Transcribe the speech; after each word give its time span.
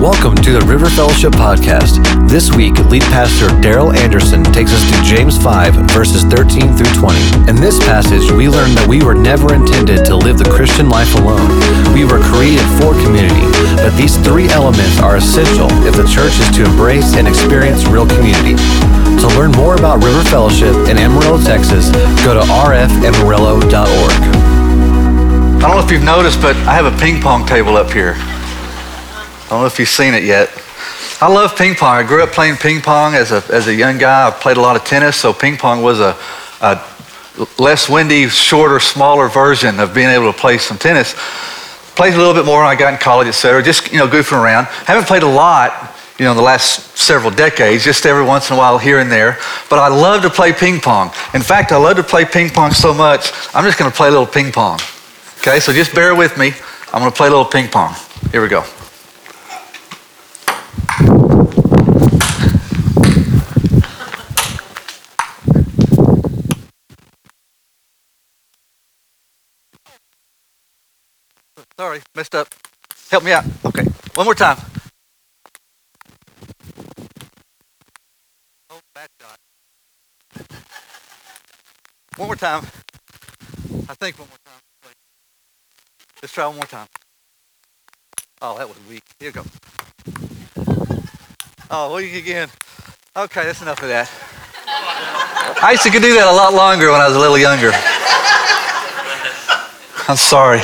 Welcome 0.00 0.34
to 0.48 0.56
the 0.56 0.64
River 0.64 0.88
Fellowship 0.88 1.36
Podcast. 1.36 2.00
This 2.26 2.48
week, 2.56 2.72
lead 2.88 3.04
pastor 3.12 3.52
Daryl 3.60 3.92
Anderson 3.92 4.40
takes 4.42 4.72
us 4.72 4.80
to 4.88 4.96
James 5.04 5.36
5, 5.36 5.92
verses 5.92 6.24
13 6.24 6.72
through 6.72 6.88
20. 6.96 7.52
In 7.52 7.60
this 7.60 7.76
passage, 7.84 8.32
we 8.32 8.48
learn 8.48 8.72
that 8.80 8.88
we 8.88 9.04
were 9.04 9.12
never 9.12 9.52
intended 9.52 10.08
to 10.08 10.16
live 10.16 10.40
the 10.40 10.48
Christian 10.48 10.88
life 10.88 11.12
alone. 11.20 11.44
We 11.92 12.08
were 12.08 12.16
created 12.32 12.64
for 12.80 12.96
community, 13.04 13.44
but 13.84 13.92
these 13.92 14.16
three 14.24 14.48
elements 14.48 14.96
are 15.04 15.20
essential 15.20 15.68
if 15.84 15.92
the 15.92 16.08
church 16.08 16.32
is 16.40 16.48
to 16.56 16.64
embrace 16.64 17.12
and 17.20 17.28
experience 17.28 17.84
real 17.84 18.08
community. 18.08 18.56
To 19.20 19.28
learn 19.36 19.52
more 19.52 19.76
about 19.76 20.00
River 20.00 20.24
Fellowship 20.32 20.72
in 20.88 20.96
Amarillo, 20.96 21.36
Texas, 21.44 21.92
go 22.24 22.32
to 22.32 22.40
rfamarillo.org. 22.48 24.16
I 25.60 25.68
don't 25.68 25.76
know 25.76 25.84
if 25.84 25.92
you've 25.92 26.08
noticed, 26.08 26.40
but 26.40 26.56
I 26.64 26.72
have 26.72 26.88
a 26.88 26.96
ping 26.96 27.20
pong 27.20 27.44
table 27.44 27.76
up 27.76 27.92
here. 27.92 28.16
I 29.50 29.54
don't 29.54 29.62
know 29.62 29.66
if 29.66 29.80
you've 29.80 29.88
seen 29.88 30.14
it 30.14 30.22
yet. 30.22 30.48
I 31.20 31.26
love 31.28 31.56
ping 31.56 31.74
pong. 31.74 31.96
I 31.96 32.04
grew 32.04 32.22
up 32.22 32.30
playing 32.30 32.56
ping 32.56 32.80
pong 32.80 33.14
as 33.14 33.32
a, 33.32 33.42
as 33.52 33.66
a 33.66 33.74
young 33.74 33.98
guy. 33.98 34.28
I 34.28 34.30
played 34.30 34.58
a 34.58 34.60
lot 34.60 34.76
of 34.76 34.84
tennis, 34.84 35.16
so 35.16 35.32
ping 35.32 35.56
pong 35.56 35.82
was 35.82 35.98
a, 35.98 36.16
a 36.60 36.80
less 37.58 37.88
windy, 37.88 38.28
shorter, 38.28 38.78
smaller 38.78 39.28
version 39.28 39.80
of 39.80 39.92
being 39.92 40.08
able 40.08 40.32
to 40.32 40.38
play 40.38 40.56
some 40.56 40.78
tennis. 40.78 41.14
Played 41.96 42.14
a 42.14 42.16
little 42.16 42.32
bit 42.32 42.46
more 42.46 42.60
when 42.60 42.68
I 42.68 42.76
got 42.76 42.94
in 42.94 43.00
college, 43.00 43.26
et 43.26 43.32
cetera, 43.32 43.60
just, 43.60 43.90
you 43.92 43.98
know, 43.98 44.06
goofing 44.06 44.40
around. 44.40 44.66
Haven't 44.66 45.08
played 45.08 45.24
a 45.24 45.28
lot, 45.28 45.98
you 46.16 46.24
know, 46.24 46.30
in 46.30 46.36
the 46.36 46.44
last 46.44 46.96
several 46.96 47.32
decades, 47.32 47.84
just 47.84 48.06
every 48.06 48.24
once 48.24 48.50
in 48.50 48.56
a 48.56 48.58
while 48.58 48.78
here 48.78 49.00
and 49.00 49.10
there. 49.10 49.36
But 49.68 49.80
I 49.80 49.88
love 49.88 50.22
to 50.22 50.30
play 50.30 50.52
ping 50.52 50.80
pong. 50.80 51.08
In 51.34 51.42
fact, 51.42 51.72
I 51.72 51.76
love 51.76 51.96
to 51.96 52.04
play 52.04 52.24
ping 52.24 52.50
pong 52.50 52.70
so 52.70 52.94
much, 52.94 53.32
I'm 53.52 53.64
just 53.64 53.78
going 53.78 53.90
to 53.90 53.96
play 53.96 54.06
a 54.06 54.12
little 54.12 54.26
ping 54.26 54.52
pong. 54.52 54.78
Okay, 55.40 55.58
so 55.58 55.72
just 55.72 55.92
bear 55.92 56.14
with 56.14 56.38
me. 56.38 56.52
I'm 56.92 57.00
going 57.00 57.10
to 57.10 57.16
play 57.16 57.26
a 57.26 57.30
little 57.30 57.44
ping 57.44 57.68
pong. 57.68 57.94
Here 58.30 58.40
we 58.40 58.48
go. 58.48 58.64
Sorry, 71.80 72.02
messed 72.14 72.34
up. 72.34 72.46
Help 73.10 73.24
me 73.24 73.32
out. 73.32 73.42
Okay, 73.64 73.84
one 74.12 74.26
more 74.26 74.34
time. 74.34 74.58
Oh, 78.68 78.80
bad 78.94 79.08
shot. 79.18 79.38
One 82.18 82.26
more 82.28 82.36
time. 82.36 82.66
I 83.88 83.94
think 83.94 84.18
one 84.18 84.28
more 84.28 84.36
time. 84.44 84.60
Let's 86.20 86.34
try 86.34 86.46
one 86.48 86.56
more 86.56 86.66
time. 86.66 86.86
Oh, 88.42 88.58
that 88.58 88.68
was 88.68 88.76
weak. 88.86 89.02
Here 89.18 89.28
you 89.28 89.32
go. 89.32 89.44
Oh, 91.70 91.96
weak 91.96 92.14
again. 92.14 92.50
Okay, 93.16 93.44
that's 93.44 93.62
enough 93.62 93.80
of 93.80 93.88
that. 93.88 94.10
I 95.62 95.70
used 95.70 95.84
to 95.84 95.88
do 95.88 96.12
that 96.12 96.28
a 96.30 96.36
lot 96.36 96.52
longer 96.52 96.90
when 96.92 97.00
I 97.00 97.08
was 97.08 97.16
a 97.16 97.18
little 97.18 97.38
younger. 97.38 97.70
I'm 100.08 100.18
sorry. 100.18 100.60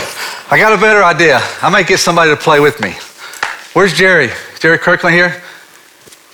I 0.48 0.58
got 0.58 0.72
a 0.72 0.80
better 0.80 1.02
idea. 1.02 1.40
I 1.60 1.68
might 1.70 1.88
get 1.88 1.98
somebody 1.98 2.30
to 2.30 2.36
play 2.36 2.60
with 2.60 2.80
me. 2.80 2.94
Where's 3.72 3.92
Jerry? 3.92 4.30
Jerry 4.60 4.78
Kirkland 4.78 5.14
here? 5.14 5.42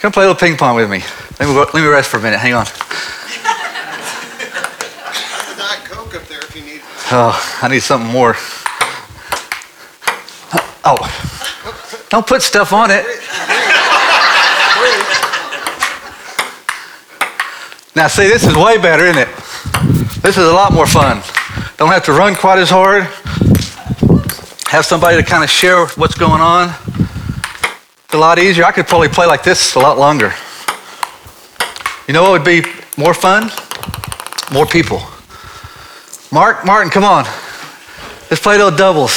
Come 0.00 0.12
play 0.12 0.24
a 0.24 0.28
little 0.28 0.38
ping 0.38 0.58
pong 0.58 0.76
with 0.76 0.90
me. 0.90 1.02
Let 1.40 1.48
me, 1.48 1.54
let 1.54 1.74
me 1.74 1.86
rest 1.86 2.10
for 2.10 2.18
a 2.18 2.20
minute. 2.20 2.38
Hang 2.38 2.52
on. 2.52 2.66
Diet 5.56 5.84
Coke 5.86 6.14
up 6.14 6.24
there 6.28 6.40
if 6.40 6.54
you 6.54 6.62
need. 6.62 6.82
Oh, 7.10 7.58
I 7.62 7.68
need 7.68 7.80
something 7.80 8.10
more. 8.12 8.36
Oh, 10.84 10.98
don't 12.10 12.26
put 12.26 12.42
stuff 12.42 12.74
on 12.74 12.90
it. 12.90 13.06
Now, 17.94 18.08
see, 18.08 18.26
this 18.28 18.44
is 18.44 18.56
way 18.56 18.76
better, 18.76 19.06
isn't 19.06 19.22
it? 19.22 19.28
This 20.22 20.36
is 20.36 20.44
a 20.44 20.52
lot 20.52 20.72
more 20.72 20.86
fun. 20.86 21.22
Don't 21.78 21.90
have 21.90 22.04
to 22.04 22.12
run 22.12 22.34
quite 22.34 22.58
as 22.58 22.68
hard. 22.68 23.08
Have 24.72 24.86
somebody 24.86 25.18
to 25.18 25.22
kind 25.22 25.44
of 25.44 25.50
share 25.50 25.84
what's 25.84 26.14
going 26.14 26.40
on. 26.40 26.70
It's 28.06 28.14
a 28.14 28.16
lot 28.16 28.38
easier. 28.38 28.64
I 28.64 28.72
could 28.72 28.86
probably 28.86 29.08
play 29.08 29.26
like 29.26 29.42
this 29.42 29.74
a 29.74 29.78
lot 29.78 29.98
longer. 29.98 30.32
You 32.08 32.14
know 32.14 32.22
what 32.22 32.32
would 32.32 32.42
be 32.42 32.62
more 32.96 33.12
fun? 33.12 33.50
More 34.50 34.64
people. 34.64 35.02
Mark, 36.32 36.64
Martin, 36.64 36.90
come 36.90 37.04
on. 37.04 37.24
Let's 38.30 38.40
play 38.40 38.56
those 38.56 38.74
doubles. 38.78 39.12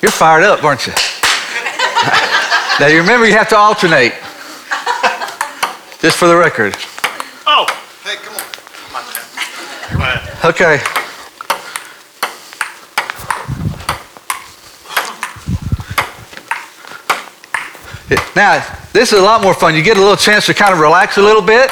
You're 0.00 0.10
fired 0.10 0.44
up, 0.44 0.64
aren't 0.64 0.86
you? 0.86 0.94
now 2.80 2.86
you 2.86 3.00
remember 3.02 3.26
you 3.26 3.34
have 3.34 3.50
to 3.50 3.58
alternate. 3.58 4.14
Just 6.00 6.16
for 6.16 6.28
the 6.28 6.36
record. 6.38 6.74
Oh! 7.46 7.66
Hey, 8.02 8.16
come 8.24 8.36
on. 8.36 8.42
Go 9.92 10.02
ahead. 10.02 10.44
Okay. 10.46 11.05
Now, 18.36 18.64
this 18.92 19.12
is 19.12 19.18
a 19.18 19.22
lot 19.22 19.42
more 19.42 19.54
fun. 19.54 19.74
You 19.74 19.82
get 19.82 19.96
a 19.96 20.00
little 20.00 20.16
chance 20.16 20.46
to 20.46 20.54
kind 20.54 20.72
of 20.72 20.80
relax 20.80 21.18
a 21.18 21.22
little 21.22 21.42
bit. 21.42 21.70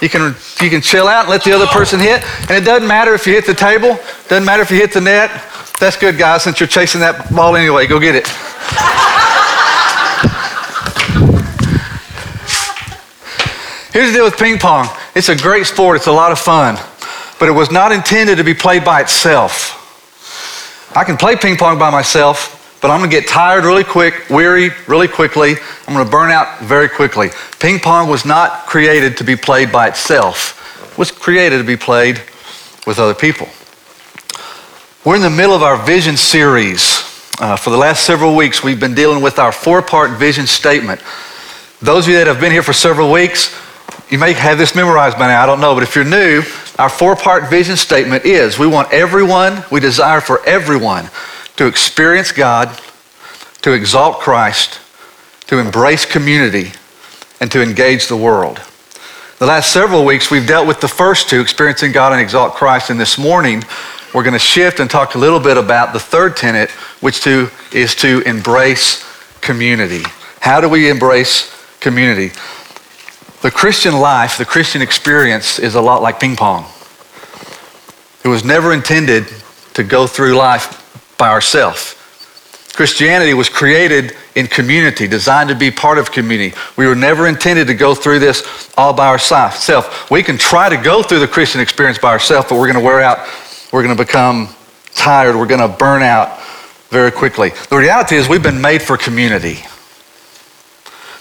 You 0.00 0.08
can, 0.08 0.34
you 0.60 0.70
can 0.70 0.80
chill 0.80 1.06
out 1.06 1.22
and 1.22 1.30
let 1.30 1.44
the 1.44 1.52
other 1.52 1.66
person 1.66 1.98
hit. 2.00 2.22
And 2.42 2.50
it 2.50 2.64
doesn't 2.64 2.86
matter 2.86 3.14
if 3.14 3.26
you 3.26 3.34
hit 3.34 3.46
the 3.46 3.54
table, 3.54 3.98
doesn't 4.28 4.44
matter 4.44 4.62
if 4.62 4.70
you 4.70 4.76
hit 4.76 4.92
the 4.92 5.00
net. 5.00 5.30
That's 5.80 5.96
good, 5.96 6.18
guys, 6.18 6.44
since 6.44 6.60
you're 6.60 6.68
chasing 6.68 7.00
that 7.00 7.32
ball 7.34 7.56
anyway. 7.56 7.86
Go 7.86 7.98
get 7.98 8.14
it. 8.14 8.26
Here's 13.92 14.10
the 14.10 14.14
deal 14.14 14.24
with 14.24 14.38
ping 14.38 14.58
pong 14.58 14.88
it's 15.14 15.28
a 15.28 15.36
great 15.36 15.66
sport, 15.66 15.96
it's 15.96 16.06
a 16.06 16.12
lot 16.12 16.32
of 16.32 16.38
fun, 16.38 16.76
but 17.38 17.48
it 17.48 17.52
was 17.52 17.70
not 17.70 17.92
intended 17.92 18.38
to 18.38 18.44
be 18.44 18.54
played 18.54 18.84
by 18.84 19.02
itself. 19.02 19.78
I 20.96 21.04
can 21.04 21.16
play 21.16 21.36
ping 21.36 21.56
pong 21.56 21.78
by 21.78 21.90
myself, 21.90 22.51
but 22.82 22.90
I'm 22.90 22.98
gonna 22.98 23.10
get 23.10 23.28
tired 23.28 23.64
really 23.64 23.84
quick, 23.84 24.28
weary 24.28 24.70
really 24.88 25.06
quickly. 25.06 25.54
I'm 25.86 25.94
gonna 25.94 26.10
burn 26.10 26.32
out 26.32 26.58
very 26.60 26.88
quickly. 26.88 27.30
Ping 27.60 27.78
pong 27.78 28.08
was 28.08 28.26
not 28.26 28.66
created 28.66 29.16
to 29.18 29.24
be 29.24 29.36
played 29.36 29.70
by 29.70 29.88
itself, 29.88 30.58
it 30.90 30.98
was 30.98 31.12
created 31.12 31.58
to 31.58 31.64
be 31.64 31.76
played 31.76 32.20
with 32.84 32.98
other 32.98 33.14
people. 33.14 33.48
We're 35.04 35.16
in 35.16 35.22
the 35.22 35.30
middle 35.30 35.54
of 35.54 35.62
our 35.62 35.76
vision 35.76 36.16
series. 36.16 37.08
Uh, 37.40 37.56
for 37.56 37.70
the 37.70 37.76
last 37.76 38.04
several 38.04 38.36
weeks, 38.36 38.62
we've 38.62 38.78
been 38.78 38.94
dealing 38.94 39.22
with 39.22 39.38
our 39.38 39.52
four 39.52 39.80
part 39.80 40.18
vision 40.18 40.46
statement. 40.46 41.00
Those 41.80 42.04
of 42.04 42.10
you 42.10 42.18
that 42.18 42.26
have 42.26 42.40
been 42.40 42.52
here 42.52 42.62
for 42.62 42.72
several 42.72 43.10
weeks, 43.10 43.56
you 44.10 44.18
may 44.18 44.32
have 44.32 44.58
this 44.58 44.74
memorized 44.74 45.18
by 45.18 45.28
now, 45.28 45.42
I 45.42 45.46
don't 45.46 45.60
know, 45.60 45.74
but 45.74 45.82
if 45.82 45.96
you're 45.96 46.04
new, 46.04 46.42
our 46.78 46.88
four 46.88 47.16
part 47.16 47.48
vision 47.48 47.76
statement 47.76 48.24
is 48.24 48.58
we 48.58 48.66
want 48.66 48.92
everyone, 48.92 49.64
we 49.70 49.80
desire 49.80 50.20
for 50.20 50.44
everyone 50.46 51.08
to 51.56 51.66
experience 51.66 52.32
God, 52.32 52.78
to 53.62 53.72
exalt 53.72 54.20
Christ, 54.20 54.80
to 55.46 55.58
embrace 55.58 56.04
community, 56.04 56.72
and 57.40 57.50
to 57.52 57.62
engage 57.62 58.08
the 58.08 58.16
world. 58.16 58.60
The 59.38 59.46
last 59.46 59.72
several 59.72 60.04
weeks, 60.04 60.30
we've 60.30 60.46
dealt 60.46 60.66
with 60.66 60.80
the 60.80 60.88
first 60.88 61.28
two, 61.28 61.40
experiencing 61.40 61.92
God 61.92 62.12
and 62.12 62.20
exalt 62.20 62.54
Christ, 62.54 62.90
and 62.90 63.00
this 63.00 63.18
morning, 63.18 63.64
we're 64.14 64.22
going 64.22 64.34
to 64.34 64.38
shift 64.38 64.78
and 64.78 64.90
talk 64.90 65.14
a 65.14 65.18
little 65.18 65.40
bit 65.40 65.56
about 65.56 65.92
the 65.92 66.00
third 66.00 66.36
tenet, 66.36 66.70
which 67.00 67.22
to, 67.24 67.50
is 67.72 67.94
to 67.96 68.20
embrace 68.20 69.04
community. 69.40 70.02
How 70.40 70.60
do 70.60 70.68
we 70.68 70.88
embrace 70.88 71.50
community? 71.80 72.28
The 73.42 73.50
Christian 73.50 73.98
life, 73.98 74.38
the 74.38 74.44
Christian 74.44 74.82
experience 74.82 75.58
is 75.58 75.74
a 75.74 75.80
lot 75.80 76.02
like 76.02 76.20
ping 76.20 76.36
pong. 76.36 76.66
It 78.24 78.28
was 78.28 78.44
never 78.44 78.72
intended 78.72 79.26
to 79.74 79.82
go 79.82 80.06
through 80.06 80.36
life 80.36 80.81
by 81.22 81.28
ourselves. 81.28 81.94
Christianity 82.72 83.32
was 83.32 83.48
created 83.48 84.16
in 84.34 84.48
community, 84.48 85.06
designed 85.06 85.50
to 85.50 85.54
be 85.54 85.70
part 85.70 85.98
of 85.98 86.10
community. 86.10 86.52
We 86.76 86.88
were 86.88 86.96
never 86.96 87.28
intended 87.28 87.68
to 87.68 87.74
go 87.74 87.94
through 87.94 88.18
this 88.18 88.72
all 88.76 88.92
by 88.92 89.06
ourselves. 89.06 89.86
We 90.10 90.24
can 90.24 90.36
try 90.36 90.68
to 90.68 90.76
go 90.76 91.00
through 91.00 91.20
the 91.20 91.28
Christian 91.28 91.60
experience 91.60 91.96
by 91.96 92.08
ourselves, 92.08 92.48
but 92.48 92.56
we're 92.58 92.66
going 92.66 92.82
to 92.82 92.84
wear 92.84 93.00
out, 93.00 93.18
we're 93.72 93.84
going 93.84 93.96
to 93.96 94.04
become 94.04 94.48
tired, 94.96 95.36
we're 95.36 95.46
going 95.46 95.60
to 95.60 95.68
burn 95.68 96.02
out 96.02 96.40
very 96.90 97.12
quickly. 97.12 97.50
The 97.70 97.76
reality 97.76 98.16
is, 98.16 98.28
we've 98.28 98.42
been 98.42 98.60
made 98.60 98.82
for 98.82 98.96
community. 98.96 99.58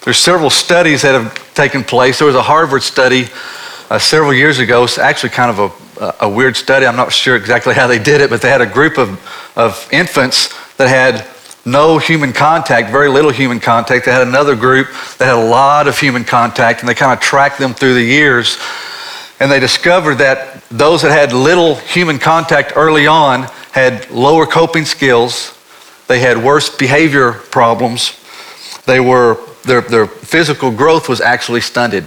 There's 0.03 0.18
several 0.18 0.50
studies 0.50 1.03
that 1.03 1.13
have 1.13 1.53
taken 1.53 1.83
place. 1.83 2.18
There 2.18 2.25
was 2.25 2.36
a 2.36 2.42
Harvard 2.42 2.81
study 2.81 3.27
uh, 3.92 4.00
several 4.00 4.33
years 4.33 4.57
ago. 4.57 4.83
It's 4.83 4.98
actually 4.98 5.30
kind 5.30 5.51
of 5.51 5.59
a, 5.59 5.90
a 6.19 6.30
weird 6.30 6.56
study. 6.56 6.86
I'm 6.86 6.95
not 6.95 7.12
sure 7.12 7.36
exactly 7.36 7.75
how 7.75 7.88
they 7.88 8.00
did 8.00 8.21
it, 8.21 8.30
but 8.30 8.42
they 8.42 8.50
had 8.50 8.62
a 8.62 8.65
group 8.65 8.98
of, 8.98 9.09
of 9.56 9.88
infants 9.92 10.50
that 10.77 10.88
had 10.88 11.27
no 11.63 12.00
human 12.00 12.33
contact, 12.33 12.89
very 12.89 13.07
little 13.07 13.30
human 13.31 13.59
contact. 13.59 14.06
They 14.06 14.12
had 14.12 14.27
another 14.27 14.56
group 14.56 14.88
that 15.19 15.25
had 15.25 15.36
a 15.36 15.50
lot 15.50 15.88
of 15.88 15.98
human 16.00 16.24
contact, 16.24 16.80
and 16.80 16.89
they 16.89 16.95
kind 16.95 17.13
of 17.13 17.19
tracked 17.19 17.59
them 17.59 17.74
through 17.74 17.94
the 17.94 18.03
years. 18.03 18.57
And 19.39 19.51
they 19.51 19.59
discovered 19.59 20.15
that 20.15 20.63
those 20.69 21.03
that 21.03 21.12
had 21.12 21.33
little 21.33 21.75
human 21.75 22.18
contact 22.18 22.74
early 22.75 23.06
on 23.06 23.44
had 23.71 24.09
lower 24.09 24.45
coping 24.45 24.86
skills, 24.86 25.57
They 26.07 26.19
had 26.19 26.44
worse 26.44 26.75
behavior 26.75 27.33
problems. 27.33 28.19
They 28.86 29.00
were, 29.00 29.38
their, 29.63 29.81
their 29.81 30.07
physical 30.07 30.71
growth 30.71 31.07
was 31.07 31.21
actually 31.21 31.62
stunted. 31.62 32.06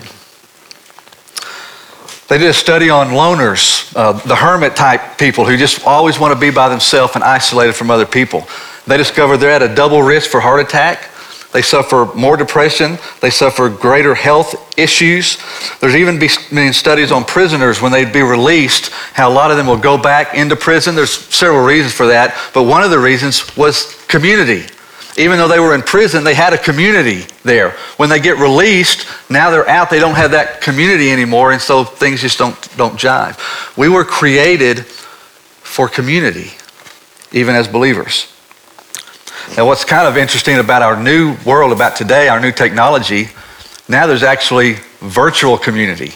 They 2.29 2.39
did 2.39 2.49
a 2.49 2.55
study 2.55 2.89
on 2.89 3.09
loners, 3.09 3.95
uh, 3.95 4.13
the 4.13 4.35
hermit 4.35 4.75
type 4.77 5.19
people 5.19 5.45
who 5.45 5.57
just 5.57 5.87
always 5.87 6.19
want 6.19 6.33
to 6.33 6.41
be 6.41 6.51
by 6.51 6.69
themselves 6.71 7.15
and 7.15 7.23
isolated 7.23 7.75
from 7.75 7.91
other 7.91 8.07
people. 8.07 8.47
They 8.87 8.97
discovered 8.97 9.39
they're 9.39 9.51
at 9.51 9.63
a 9.63 9.75
double 9.75 10.03
risk 10.03 10.31
for 10.31 10.41
heart 10.41 10.61
attack. 10.61 11.11
They 11.53 11.63
suffer 11.63 12.11
more 12.17 12.37
depression. 12.37 12.99
They 13.21 13.31
suffer 13.31 13.69
greater 13.69 14.15
health 14.15 14.77
issues. 14.77 15.39
There's 15.81 15.95
even 15.95 16.19
been 16.19 16.73
studies 16.73 17.13
on 17.13 17.25
prisoners 17.25 17.81
when 17.81 17.93
they'd 17.93 18.13
be 18.13 18.23
released, 18.23 18.91
how 19.13 19.31
a 19.31 19.33
lot 19.33 19.51
of 19.51 19.57
them 19.57 19.67
will 19.67 19.79
go 19.79 19.97
back 19.97 20.35
into 20.35 20.57
prison. 20.57 20.97
There's 20.97 21.13
several 21.13 21.65
reasons 21.65 21.95
for 21.95 22.07
that, 22.09 22.37
but 22.53 22.65
one 22.65 22.83
of 22.83 22.91
the 22.91 22.99
reasons 22.99 23.57
was 23.57 23.95
community. 24.09 24.67
Even 25.17 25.39
though 25.39 25.47
they 25.47 25.61
were 25.61 25.75
in 25.75 25.83
prison, 25.83 26.25
they 26.25 26.35
had 26.35 26.53
a 26.53 26.59
community 26.59 27.25
there. 27.45 27.71
When 27.99 28.09
they 28.09 28.19
get 28.19 28.39
released, 28.39 29.07
now 29.31 29.51
they're 29.51 29.69
out, 29.69 29.89
they 29.89 30.01
don't 30.01 30.17
have 30.17 30.33
that 30.33 30.61
community 30.61 31.11
anymore, 31.11 31.53
and 31.53 31.61
so 31.61 31.85
things 31.85 32.21
just 32.21 32.39
don't, 32.39 32.77
don't 32.77 32.99
jive. 32.99 33.39
We 33.77 33.89
were 33.89 34.05
created 34.05 34.85
for 34.85 35.89
community, 35.89 36.51
even 37.33 37.55
as 37.55 37.69
believers. 37.69 38.33
Now, 39.57 39.67
what's 39.67 39.85
kind 39.85 40.09
of 40.09 40.17
interesting 40.17 40.59
about 40.59 40.83
our 40.83 41.01
new 41.01 41.37
world, 41.45 41.73
about 41.73 41.97
today, 41.97 42.29
our 42.29 42.41
new 42.41 42.53
technology, 42.53 43.29
now 43.89 44.07
there's 44.07 44.23
actually 44.23 44.75
virtual 45.01 45.59
community. 45.59 46.13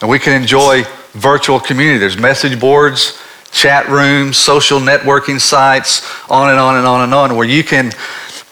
And 0.00 0.10
we 0.10 0.18
can 0.18 0.40
enjoy 0.40 0.82
virtual 1.12 1.58
community. 1.58 1.98
There's 1.98 2.18
message 2.18 2.60
boards, 2.60 3.18
chat 3.54 3.88
rooms, 3.88 4.36
social 4.36 4.80
networking 4.80 5.40
sites, 5.40 6.02
on 6.28 6.50
and 6.50 6.58
on 6.58 6.76
and 6.76 6.86
on 6.86 7.02
and 7.02 7.14
on, 7.14 7.36
where 7.36 7.46
you 7.46 7.62
can 7.62 7.92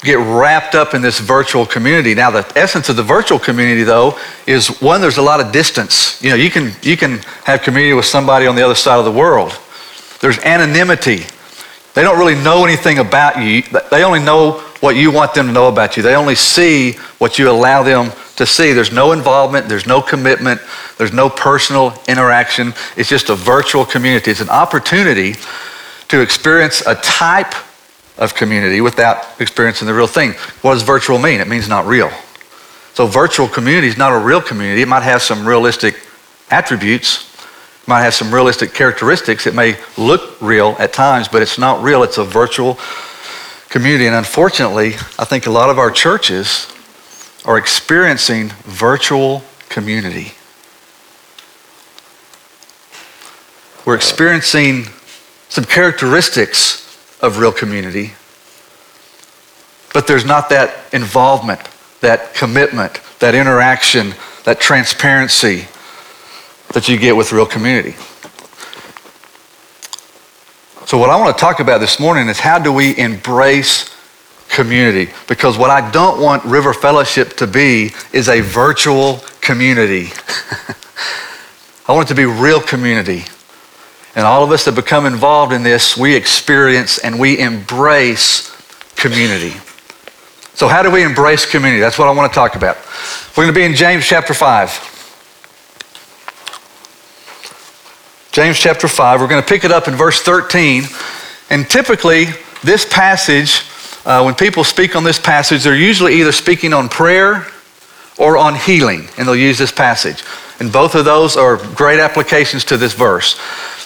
get 0.02 0.16
wrapped 0.18 0.74
up 0.74 0.94
in 0.94 1.02
this 1.02 1.20
virtual 1.20 1.66
community. 1.66 2.14
Now, 2.14 2.30
the 2.30 2.50
essence 2.56 2.88
of 2.88 2.96
the 2.96 3.02
virtual 3.02 3.38
community, 3.38 3.82
though, 3.82 4.18
is 4.46 4.80
one, 4.80 5.00
there's 5.00 5.18
a 5.18 5.22
lot 5.22 5.40
of 5.40 5.52
distance. 5.52 6.22
You 6.22 6.30
know, 6.30 6.36
you 6.36 6.50
can, 6.50 6.72
you 6.82 6.96
can 6.96 7.18
have 7.44 7.62
community 7.62 7.94
with 7.94 8.06
somebody 8.06 8.46
on 8.46 8.56
the 8.56 8.62
other 8.62 8.74
side 8.74 8.98
of 8.98 9.04
the 9.04 9.12
world. 9.12 9.58
There's 10.20 10.38
anonymity. 10.40 11.24
They 11.94 12.02
don't 12.02 12.18
really 12.18 12.40
know 12.42 12.64
anything 12.64 12.98
about 12.98 13.42
you. 13.42 13.62
They 13.90 14.04
only 14.04 14.20
know 14.20 14.60
what 14.80 14.96
you 14.96 15.10
want 15.10 15.34
them 15.34 15.46
to 15.46 15.52
know 15.52 15.68
about 15.68 15.96
you. 15.96 16.02
They 16.02 16.14
only 16.14 16.34
see 16.34 16.92
what 17.18 17.38
you 17.38 17.50
allow 17.50 17.82
them 17.82 18.10
to 18.36 18.46
see. 18.46 18.72
There's 18.72 18.92
no 18.92 19.12
involvement, 19.12 19.68
there's 19.68 19.86
no 19.86 20.00
commitment, 20.00 20.60
there's 20.98 21.12
no 21.12 21.28
personal 21.28 21.94
interaction. 22.08 22.74
It's 22.96 23.08
just 23.08 23.28
a 23.30 23.34
virtual 23.34 23.84
community. 23.84 24.30
It's 24.30 24.40
an 24.40 24.50
opportunity 24.50 25.34
to 26.08 26.20
experience 26.20 26.82
a 26.86 26.94
type 26.96 27.54
of 28.18 28.34
community 28.34 28.80
without 28.80 29.40
experiencing 29.40 29.86
the 29.86 29.94
real 29.94 30.06
thing. 30.06 30.32
What 30.62 30.74
does 30.74 30.82
virtual 30.82 31.18
mean? 31.18 31.40
It 31.40 31.48
means 31.48 31.68
not 31.68 31.86
real. 31.86 32.10
So, 32.94 33.06
virtual 33.06 33.48
community 33.48 33.88
is 33.88 33.96
not 33.96 34.12
a 34.12 34.18
real 34.18 34.42
community. 34.42 34.82
It 34.82 34.88
might 34.88 35.02
have 35.02 35.22
some 35.22 35.48
realistic 35.48 35.98
attributes, 36.50 37.32
it 37.82 37.88
might 37.88 38.02
have 38.02 38.14
some 38.14 38.32
realistic 38.32 38.74
characteristics. 38.74 39.46
It 39.46 39.54
may 39.54 39.76
look 39.96 40.40
real 40.40 40.76
at 40.78 40.92
times, 40.92 41.26
but 41.26 41.42
it's 41.42 41.58
not 41.58 41.82
real. 41.82 42.02
It's 42.02 42.18
a 42.18 42.24
virtual 42.24 42.78
community. 43.70 44.06
And 44.06 44.14
unfortunately, 44.14 44.94
I 45.18 45.24
think 45.24 45.46
a 45.46 45.50
lot 45.50 45.70
of 45.70 45.78
our 45.78 45.90
churches 45.90 46.70
are 47.44 47.56
experiencing 47.56 48.50
virtual 48.64 49.42
community. 49.68 50.32
We're 53.84 53.96
experiencing 53.96 54.84
some 55.48 55.64
characteristics 55.64 56.80
of 57.20 57.38
real 57.38 57.52
community, 57.52 58.12
but 59.92 60.06
there's 60.06 60.24
not 60.24 60.48
that 60.50 60.92
involvement, 60.94 61.60
that 62.00 62.34
commitment, 62.34 63.00
that 63.18 63.34
interaction, 63.34 64.14
that 64.44 64.60
transparency 64.60 65.66
that 66.72 66.88
you 66.88 66.96
get 66.96 67.16
with 67.16 67.32
real 67.32 67.46
community. 67.46 67.92
So, 70.86 70.98
what 70.98 71.10
I 71.10 71.16
want 71.16 71.36
to 71.36 71.40
talk 71.40 71.60
about 71.60 71.78
this 71.78 71.98
morning 71.98 72.28
is 72.28 72.38
how 72.38 72.58
do 72.58 72.72
we 72.72 72.96
embrace 72.98 73.92
community 74.48 75.10
because 75.26 75.56
what 75.56 75.70
I 75.70 75.90
don't 75.90 76.20
want 76.20 76.44
River 76.44 76.74
Fellowship 76.74 77.36
to 77.38 77.46
be 77.46 77.92
is 78.12 78.28
a 78.28 78.40
virtual 78.42 79.20
community. 79.40 80.10
I 81.88 81.92
want 81.92 82.08
it 82.08 82.14
to 82.14 82.14
be 82.14 82.26
real 82.26 82.60
community. 82.60 83.24
And 84.14 84.26
all 84.26 84.44
of 84.44 84.50
us 84.50 84.64
that 84.66 84.74
become 84.74 85.06
involved 85.06 85.52
in 85.52 85.62
this, 85.62 85.96
we 85.96 86.14
experience 86.14 86.98
and 86.98 87.18
we 87.18 87.38
embrace 87.38 88.50
community. 88.96 89.54
So, 90.54 90.68
how 90.68 90.82
do 90.82 90.90
we 90.90 91.02
embrace 91.02 91.46
community? 91.50 91.80
That's 91.80 91.98
what 91.98 92.08
I 92.08 92.10
want 92.12 92.30
to 92.30 92.34
talk 92.34 92.54
about. 92.56 92.76
We're 93.36 93.44
going 93.44 93.54
to 93.54 93.58
be 93.58 93.64
in 93.64 93.74
James 93.74 94.06
chapter 94.06 94.34
5. 94.34 94.90
James 98.32 98.58
chapter 98.58 98.88
5. 98.88 99.20
We're 99.20 99.28
going 99.28 99.42
to 99.42 99.48
pick 99.48 99.64
it 99.64 99.72
up 99.72 99.88
in 99.88 99.94
verse 99.94 100.20
13. 100.20 100.84
And 101.50 101.68
typically, 101.68 102.26
this 102.62 102.84
passage 102.84 103.62
uh, 104.04 104.22
when 104.22 104.34
people 104.34 104.64
speak 104.64 104.96
on 104.96 105.04
this 105.04 105.18
passage, 105.18 105.62
they're 105.62 105.76
usually 105.76 106.14
either 106.14 106.32
speaking 106.32 106.72
on 106.72 106.88
prayer 106.88 107.46
or 108.18 108.36
on 108.36 108.54
healing, 108.54 109.08
and 109.16 109.26
they'll 109.26 109.36
use 109.36 109.58
this 109.58 109.70
passage. 109.70 110.24
And 110.58 110.72
both 110.72 110.94
of 110.94 111.04
those 111.04 111.36
are 111.36 111.56
great 111.74 112.00
applications 112.00 112.64
to 112.66 112.76
this 112.76 112.94
verse. 112.94 113.38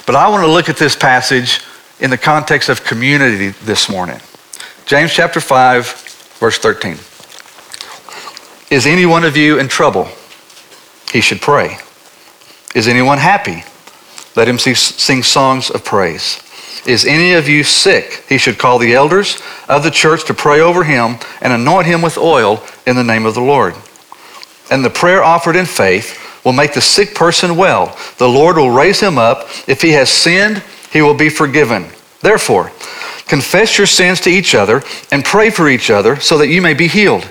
But 0.07 0.15
I 0.15 0.29
want 0.29 0.45
to 0.45 0.51
look 0.51 0.69
at 0.69 0.77
this 0.77 0.95
passage 0.95 1.63
in 1.99 2.11
the 2.11 2.19
context 2.19 2.69
of 2.69 2.85
community 2.85 3.49
this 3.65 3.89
morning. 3.89 4.21
James 4.87 5.13
chapter 5.13 5.41
5, 5.41 6.37
verse 6.39 6.59
13. 6.59 6.97
Is 8.71 8.87
any 8.87 9.05
one 9.05 9.25
of 9.25 9.37
you 9.37 9.59
in 9.59 9.67
trouble? 9.67 10.09
He 11.13 11.21
should 11.21 11.41
pray. 11.41 11.79
Is 12.75 12.87
anyone 12.87 13.19
happy? 13.19 13.65
Let 14.37 14.49
him 14.49 14.59
sing 14.59 15.23
songs 15.25 15.71
of 15.71 15.85
praise. 15.85 16.41
Is 16.87 17.05
any 17.05 17.33
of 17.33 17.49
you 17.49 17.65
sick? 17.65 18.25
He 18.29 18.39
should 18.39 18.59
call 18.59 18.79
the 18.79 18.95
elders 18.95 19.41
of 19.69 19.83
the 19.83 19.91
church 19.91 20.25
to 20.27 20.35
pray 20.35 20.61
over 20.61 20.85
him 20.85 21.17
and 21.41 21.53
anoint 21.53 21.87
him 21.87 22.01
with 22.01 22.17
oil 22.17 22.63
in 22.87 22.95
the 22.95 23.03
name 23.03 23.27
of 23.27 23.35
the 23.35 23.41
Lord. 23.41 23.75
And 24.71 24.85
the 24.85 24.91
prayer 24.91 25.25
offered 25.25 25.57
in 25.57 25.67
faith 25.67 26.23
will 26.47 26.53
make 26.53 26.75
the 26.75 26.81
sick 26.81 27.13
person 27.13 27.57
well. 27.57 27.99
The 28.19 28.29
Lord 28.29 28.57
will 28.57 28.71
raise 28.71 29.01
him 29.01 29.19
up. 29.19 29.49
If 29.67 29.83
he 29.83 29.91
has 29.91 30.09
sinned, 30.09 30.63
he 30.93 31.03
will 31.03 31.13
be 31.13 31.29
forgiven. 31.29 31.87
Therefore, 32.21 32.71
confess 33.27 33.77
your 33.77 33.89
sins 33.89 34.21
to 34.21 34.31
each 34.31 34.55
other 34.55 34.85
and 35.11 35.25
pray 35.25 35.51
for 35.51 35.69
each 35.69 35.91
other 35.91 36.21
so 36.21 36.39
that 36.39 36.47
you 36.47 36.63
may 36.63 36.73
be 36.73 36.87
healed. 36.87 37.29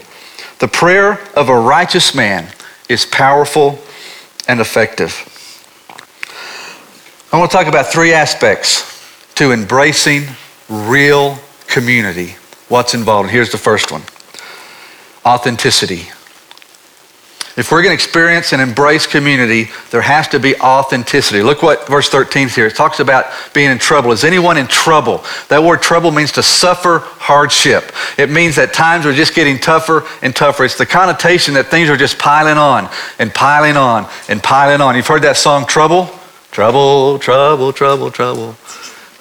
The 0.60 0.68
prayer 0.68 1.26
of 1.34 1.48
a 1.48 1.58
righteous 1.58 2.14
man 2.14 2.52
is 2.90 3.06
powerful 3.06 3.80
and 4.50 4.60
effective. 4.60 5.32
I 7.32 7.40
want 7.40 7.50
to 7.50 7.58
talk 7.58 7.68
about 7.68 7.88
three 7.88 8.12
aspects 8.12 9.02
to 9.36 9.54
embracing 9.54 10.24
real 10.68 11.40
community. 11.68 12.36
What's 12.68 12.94
involved? 12.94 13.30
Here's 13.30 13.54
the 13.54 13.58
first 13.58 13.94
one 13.94 14.04
authenticity. 15.26 16.10
If 17.58 17.72
we're 17.72 17.82
going 17.82 17.98
to 17.98 18.04
experience 18.04 18.52
and 18.52 18.62
embrace 18.62 19.08
community, 19.08 19.70
there 19.90 20.02
has 20.02 20.28
to 20.30 20.40
be 20.40 20.58
authenticity. 20.58 21.42
Look 21.42 21.64
what 21.64 21.88
verse 21.88 22.10
13 22.10 22.48
is 22.48 22.56
here. 22.56 22.68
It 22.68 22.76
talks 22.76 23.00
about 23.00 23.28
being 23.54 23.72
in 23.72 23.80
trouble. 23.80 24.12
Is 24.12 24.26
anyone 24.26 24.58
in 24.58 24.68
trouble? 24.68 25.24
That 25.48 25.64
word 25.64 25.82
trouble 25.82 26.12
means 26.12 26.34
to 26.34 26.44
suffer 26.44 27.00
hardship. 27.00 27.94
It 28.18 28.30
means 28.30 28.58
that 28.58 28.74
times 28.74 29.06
are 29.06 29.14
just 29.14 29.36
getting 29.36 29.58
tougher 29.58 30.04
and 30.22 30.36
tougher. 30.36 30.66
It's 30.66 30.78
the 30.78 30.86
connotation 30.86 31.54
that 31.54 31.68
things 31.68 31.90
are 31.90 31.96
just 31.96 32.20
piling 32.20 32.58
on 32.58 32.90
and 33.20 33.34
piling 33.34 33.78
on 33.78 34.10
and 34.28 34.44
piling 34.44 34.82
on. 34.82 34.98
You've 34.98 35.08
heard 35.08 35.22
that 35.22 35.38
song, 35.38 35.66
Trouble? 35.66 36.10
Trouble, 36.52 37.20
trouble, 37.20 37.72
trouble, 37.72 38.12
trouble. 38.12 38.56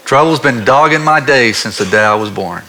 Trouble's 0.05 0.41
been 0.41 0.65
dogging 0.65 1.03
my 1.03 1.19
days 1.19 1.57
since 1.57 1.79
the 1.79 1.85
day 1.85 2.05
I 2.05 2.15
was 2.15 2.31
born. 2.31 2.63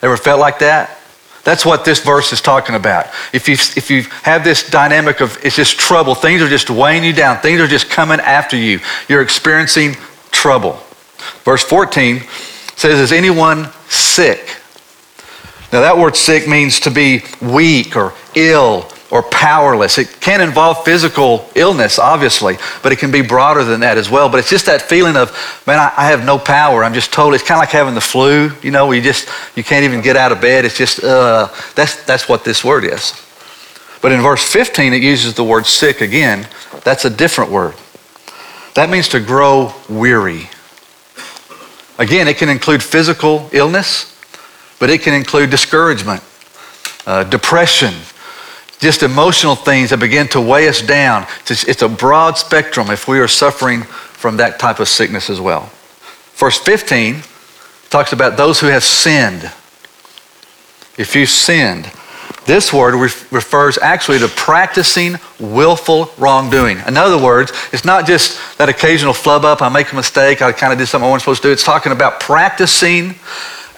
Ever 0.00 0.16
felt 0.16 0.38
like 0.38 0.60
that? 0.60 0.99
That's 1.44 1.64
what 1.64 1.84
this 1.84 2.00
verse 2.00 2.32
is 2.32 2.40
talking 2.40 2.74
about. 2.74 3.06
If 3.32 3.48
you, 3.48 3.54
if 3.54 3.90
you 3.90 4.02
have 4.22 4.44
this 4.44 4.68
dynamic 4.68 5.20
of 5.20 5.38
it's 5.44 5.56
just 5.56 5.78
trouble, 5.78 6.14
things 6.14 6.42
are 6.42 6.48
just 6.48 6.68
weighing 6.70 7.02
you 7.02 7.12
down, 7.12 7.38
things 7.38 7.60
are 7.60 7.66
just 7.66 7.88
coming 7.88 8.20
after 8.20 8.56
you, 8.56 8.80
you're 9.08 9.22
experiencing 9.22 9.94
trouble. 10.30 10.78
Verse 11.44 11.62
14 11.62 12.22
says, 12.76 12.98
Is 12.98 13.12
anyone 13.12 13.70
sick? 13.88 14.56
Now, 15.72 15.80
that 15.80 15.96
word 15.96 16.16
sick 16.16 16.48
means 16.48 16.80
to 16.80 16.90
be 16.90 17.22
weak 17.40 17.96
or 17.96 18.12
ill 18.34 18.90
or 19.10 19.22
powerless. 19.22 19.98
It 19.98 20.20
can 20.20 20.40
involve 20.40 20.84
physical 20.84 21.48
illness, 21.54 21.98
obviously, 21.98 22.56
but 22.82 22.92
it 22.92 22.98
can 22.98 23.10
be 23.10 23.22
broader 23.22 23.64
than 23.64 23.80
that 23.80 23.98
as 23.98 24.08
well. 24.08 24.28
But 24.28 24.38
it's 24.38 24.50
just 24.50 24.66
that 24.66 24.82
feeling 24.82 25.16
of, 25.16 25.30
man, 25.66 25.78
I, 25.78 25.92
I 25.96 26.06
have 26.06 26.24
no 26.24 26.38
power. 26.38 26.84
I'm 26.84 26.94
just 26.94 27.12
totally, 27.12 27.36
it's 27.36 27.44
kind 27.44 27.58
of 27.58 27.62
like 27.62 27.70
having 27.70 27.94
the 27.94 28.00
flu, 28.00 28.50
you 28.62 28.70
know, 28.70 28.92
you 28.92 29.00
just, 29.00 29.28
you 29.56 29.64
can't 29.64 29.84
even 29.84 30.00
get 30.00 30.16
out 30.16 30.32
of 30.32 30.40
bed. 30.40 30.64
It's 30.64 30.76
just, 30.76 31.02
uh, 31.02 31.48
that's, 31.74 32.04
that's 32.04 32.28
what 32.28 32.44
this 32.44 32.64
word 32.64 32.84
is. 32.84 33.12
But 34.00 34.12
in 34.12 34.20
verse 34.20 34.42
15, 34.42 34.92
it 34.92 35.02
uses 35.02 35.34
the 35.34 35.44
word 35.44 35.66
sick 35.66 36.00
again. 36.00 36.48
That's 36.84 37.04
a 37.04 37.10
different 37.10 37.50
word. 37.50 37.74
That 38.74 38.88
means 38.88 39.08
to 39.08 39.20
grow 39.20 39.74
weary. 39.88 40.48
Again, 41.98 42.28
it 42.28 42.38
can 42.38 42.48
include 42.48 42.82
physical 42.82 43.50
illness, 43.52 44.16
but 44.78 44.88
it 44.88 45.02
can 45.02 45.12
include 45.12 45.50
discouragement, 45.50 46.22
uh, 47.06 47.24
depression, 47.24 47.92
just 48.80 49.02
emotional 49.02 49.54
things 49.54 49.90
that 49.90 50.00
begin 50.00 50.26
to 50.28 50.40
weigh 50.40 50.68
us 50.68 50.80
down. 50.80 51.26
It's, 51.48 51.82
a 51.82 51.88
broad 51.88 52.38
spectrum 52.38 52.90
if 52.90 53.06
we 53.06 53.20
are 53.20 53.28
suffering 53.28 53.82
from 53.82 54.38
that 54.38 54.58
type 54.58 54.80
of 54.80 54.88
sickness 54.88 55.30
as 55.30 55.40
well. 55.40 55.70
Verse 56.34 56.58
15 56.58 57.22
talks 57.90 58.12
about 58.12 58.36
those 58.36 58.60
who 58.60 58.68
have 58.68 58.82
sinned. 58.82 59.42
If 60.96 61.14
you 61.14 61.26
sinned, 61.26 61.90
this 62.46 62.72
word 62.72 62.94
refers 63.30 63.76
actually 63.78 64.18
to 64.20 64.28
practicing 64.28 65.16
willful 65.38 66.10
wrongdoing. 66.16 66.78
In 66.86 66.96
other 66.96 67.22
words, 67.22 67.52
it's 67.72 67.84
not 67.84 68.06
just 68.06 68.40
that 68.58 68.68
occasional 68.68 69.12
flub 69.12 69.44
up, 69.44 69.60
I 69.60 69.68
make 69.68 69.92
a 69.92 69.96
mistake, 69.96 70.40
I 70.40 70.52
kind 70.52 70.72
of 70.72 70.78
did 70.78 70.86
something 70.86 71.06
I 71.06 71.10
wasn't 71.10 71.22
supposed 71.22 71.42
to 71.42 71.48
do. 71.48 71.52
It's 71.52 71.64
talking 71.64 71.92
about 71.92 72.20
practicing 72.20 73.14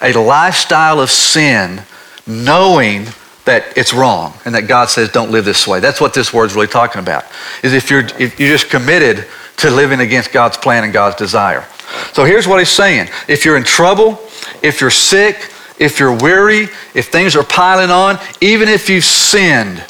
a 0.01 0.13
lifestyle 0.13 0.99
of 1.01 1.11
sin, 1.11 1.81
knowing 2.25 3.07
that 3.45 3.77
it's 3.77 3.93
wrong 3.93 4.33
and 4.45 4.55
that 4.55 4.67
God 4.67 4.89
says 4.89 5.09
don't 5.09 5.31
live 5.31 5.45
this 5.45 5.67
way. 5.67 5.79
That's 5.79 5.99
what 5.99 6.13
this 6.13 6.33
word's 6.33 6.55
really 6.55 6.67
talking 6.67 6.99
about. 6.99 7.25
Is 7.61 7.73
if 7.73 7.89
you're 7.89 8.05
if 8.19 8.39
you're 8.39 8.49
just 8.49 8.69
committed 8.69 9.27
to 9.57 9.69
living 9.69 9.99
against 9.99 10.31
God's 10.31 10.57
plan 10.57 10.83
and 10.83 10.93
God's 10.93 11.15
desire. 11.15 11.65
So 12.13 12.25
here's 12.25 12.47
what 12.47 12.59
he's 12.59 12.69
saying. 12.69 13.09
If 13.27 13.45
you're 13.45 13.57
in 13.57 13.63
trouble, 13.63 14.19
if 14.61 14.81
you're 14.81 14.89
sick, 14.89 15.51
if 15.79 15.99
you're 15.99 16.15
weary, 16.17 16.69
if 16.93 17.07
things 17.07 17.35
are 17.35 17.43
piling 17.43 17.91
on, 17.91 18.17
even 18.41 18.69
if 18.69 18.89
you've 18.89 19.03
sinned. 19.03 19.83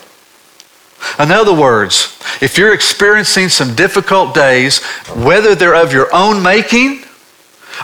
In 1.19 1.31
other 1.31 1.53
words, 1.53 2.19
if 2.41 2.57
you're 2.57 2.74
experiencing 2.74 3.50
some 3.50 3.75
difficult 3.75 4.33
days, 4.33 4.83
whether 5.15 5.53
they're 5.53 5.75
of 5.75 5.93
your 5.93 6.13
own 6.13 6.41
making 6.41 7.03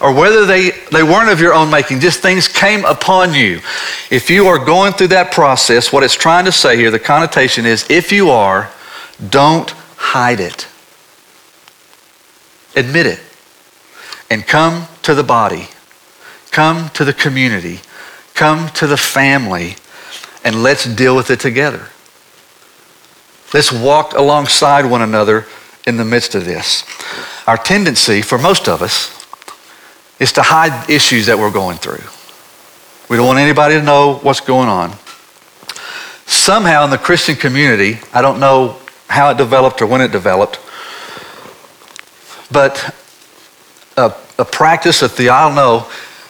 or 0.01 0.13
whether 0.13 0.45
they, 0.45 0.71
they 0.91 1.03
weren't 1.03 1.29
of 1.29 1.39
your 1.39 1.53
own 1.53 1.69
making, 1.69 1.99
just 1.99 2.19
things 2.19 2.47
came 2.47 2.85
upon 2.85 3.33
you. 3.33 3.59
If 4.09 4.29
you 4.29 4.47
are 4.47 4.63
going 4.63 4.93
through 4.93 5.09
that 5.09 5.31
process, 5.31 5.91
what 5.91 6.03
it's 6.03 6.13
trying 6.13 6.45
to 6.45 6.51
say 6.51 6.77
here, 6.77 6.91
the 6.91 6.99
connotation 6.99 7.65
is 7.65 7.89
if 7.89 8.11
you 8.11 8.29
are, 8.29 8.71
don't 9.29 9.69
hide 9.97 10.39
it. 10.39 10.67
Admit 12.75 13.07
it. 13.07 13.19
And 14.29 14.45
come 14.45 14.87
to 15.03 15.15
the 15.15 15.23
body, 15.23 15.67
come 16.51 16.89
to 16.89 17.03
the 17.03 17.13
community, 17.13 17.79
come 18.35 18.69
to 18.73 18.87
the 18.87 18.97
family, 18.97 19.75
and 20.43 20.63
let's 20.63 20.85
deal 20.85 21.15
with 21.15 21.31
it 21.31 21.39
together. 21.39 21.89
Let's 23.53 23.71
walk 23.71 24.13
alongside 24.13 24.85
one 24.85 25.01
another 25.01 25.47
in 25.87 25.97
the 25.97 26.05
midst 26.05 26.35
of 26.35 26.45
this. 26.45 26.83
Our 27.47 27.57
tendency, 27.57 28.21
for 28.21 28.37
most 28.37 28.69
of 28.69 28.83
us, 28.83 29.18
is 30.19 30.33
to 30.33 30.41
hide 30.41 30.89
issues 30.89 31.27
that 31.27 31.37
we're 31.37 31.51
going 31.51 31.77
through. 31.77 32.03
We 33.09 33.17
don't 33.17 33.25
want 33.25 33.39
anybody 33.39 33.75
to 33.75 33.83
know 33.83 34.15
what's 34.17 34.41
going 34.41 34.69
on. 34.69 34.93
Somehow 36.25 36.83
in 36.83 36.91
the 36.91 36.97
Christian 36.97 37.35
community, 37.35 37.99
I 38.13 38.21
don't 38.21 38.39
know 38.39 38.77
how 39.07 39.31
it 39.31 39.37
developed 39.37 39.81
or 39.81 39.87
when 39.87 40.01
it 40.01 40.11
developed, 40.11 40.59
but 42.51 42.95
a, 43.97 44.13
a 44.37 44.45
practice, 44.45 45.01
a 45.01 45.07
the, 45.07 45.29
I 45.29 45.47
don't 45.47 45.55
know, 45.55 45.89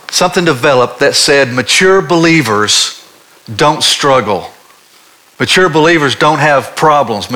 something 0.10 0.46
developed 0.46 1.00
that 1.00 1.16
said 1.16 1.54
mature 1.54 2.02
believers 2.02 3.06
don't 3.56 3.84
struggle. 3.84 4.50
Mature 5.40 5.70
believers 5.70 6.16
don't 6.16 6.40
have 6.40 6.76
problems. 6.76 7.30